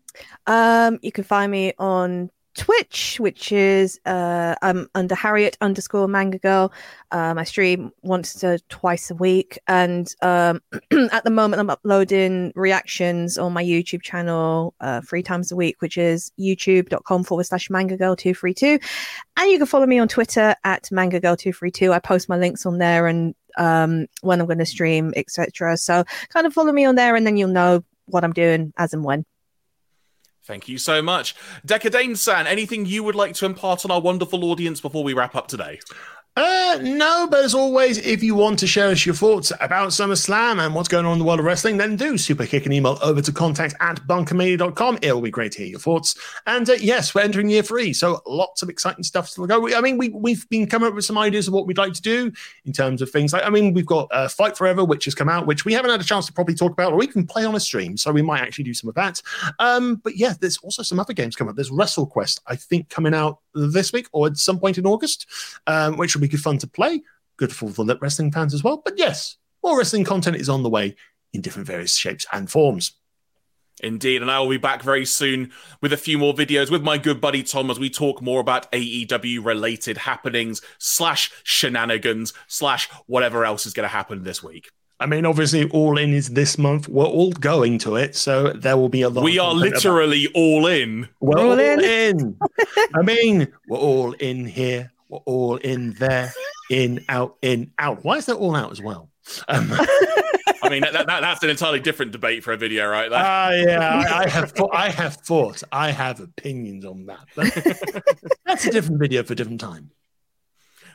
[0.46, 6.40] Um, you can find me on Twitch, which is uh, I'm under Harriet underscore Manga
[6.40, 6.74] Girl.
[7.12, 10.62] Um, I stream once to twice a week, and um,
[11.12, 15.82] at the moment I'm uploading reactions on my YouTube channel uh, three times a week,
[15.82, 18.80] which is youtube.com forward slash Manga Girl two three two,
[19.38, 21.94] and you can follow me on Twitter at Manga Girl two three two.
[21.94, 25.78] I post my links on there and um, when I'm going to stream, etc.
[25.78, 28.94] So kind of follow me on there, and then you'll know what I'm doing as
[28.94, 29.26] and when.
[30.48, 31.36] Thank you so much.
[31.68, 35.14] Dekker Dane San, anything you would like to impart on our wonderful audience before we
[35.14, 35.80] wrap up today?
[36.38, 40.64] Uh, no, but as always, if you want to share us your thoughts about SummerSlam
[40.64, 43.00] and what's going on in the world of wrestling, then do super kick an email
[43.02, 45.00] over to contact at bunkermedia.com.
[45.02, 46.16] It will be great to hear your thoughts.
[46.46, 49.76] And uh, yes, we're entering year three, so lots of exciting stuff to go.
[49.76, 52.02] I mean, we, we've been coming up with some ideas of what we'd like to
[52.04, 52.32] do
[52.66, 55.30] in terms of things like, I mean, we've got uh, Fight Forever, which has come
[55.30, 57.56] out, which we haven't had a chance to probably talk about or even play on
[57.56, 59.24] a stream, so we might actually do some of that.
[59.58, 61.56] Um, but yeah, there's also some other games coming up.
[61.56, 65.26] There's WrestleQuest, I think, coming out this week or at some point in August,
[65.68, 67.02] um, which will be good fun to play.
[67.38, 68.82] Good for the wrestling fans as well.
[68.84, 70.96] But yes, more wrestling content is on the way
[71.34, 72.94] in different various shapes and forms.
[73.82, 75.52] Indeed, and I will be back very soon
[75.82, 78.72] with a few more videos with my good buddy Tom as we talk more about
[78.72, 84.72] AEW related happenings slash shenanigans slash whatever else is going to happen this week.
[85.00, 86.88] I mean, obviously, All In is this month.
[86.88, 89.24] We're all going to it, so there will be a lot.
[89.24, 90.36] We are literally about...
[90.36, 91.08] all in.
[91.20, 91.84] We're all, all in.
[91.84, 92.38] in.
[92.96, 94.92] I mean, we're all in here.
[95.10, 96.34] We're all in there.
[96.72, 98.04] In, out, in, out.
[98.04, 99.10] Why is that all out as well?
[99.48, 99.72] Um,
[100.64, 103.10] I mean, that, that, that's an entirely different debate for a video, right?
[103.14, 103.80] Ah, uh, yeah.
[103.80, 107.28] I, I, have, thought, I have thought, I have opinions on that.
[108.46, 109.92] that's a different video for a different time.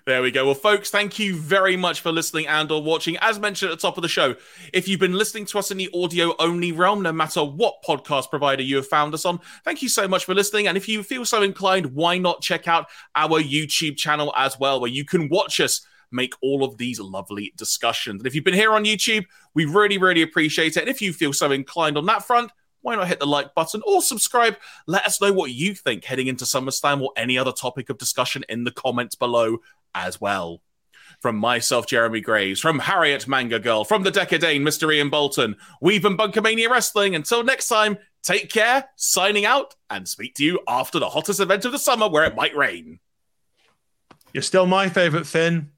[0.05, 0.46] There we go.
[0.46, 3.16] Well, folks, thank you very much for listening and or watching.
[3.18, 4.34] As mentioned at the top of the show,
[4.72, 8.28] if you've been listening to us in the audio only realm, no matter what podcast
[8.28, 10.66] provider you have found us on, thank you so much for listening.
[10.66, 14.80] And if you feel so inclined, why not check out our YouTube channel as well,
[14.80, 18.20] where you can watch us make all of these lovely discussions.
[18.20, 19.24] And if you've been here on YouTube,
[19.55, 20.80] we really, really appreciate it.
[20.80, 22.50] And if you feel so inclined on that front,
[22.80, 24.57] why not hit the like button or subscribe?
[24.88, 28.44] Let us know what you think heading into SummerSlam or any other topic of discussion
[28.48, 29.59] in the comments below
[29.95, 30.62] as well.
[31.20, 34.93] From myself, Jeremy Graves, from Harriet Manga Girl, from the Dekker Dane, Mr.
[34.93, 37.14] Ian Bolton, we've been BunkaMania Wrestling.
[37.14, 41.64] Until next time, take care, signing out, and speak to you after the hottest event
[41.64, 42.99] of the summer where it might rain.
[44.32, 45.72] You're still my favorite, Finn.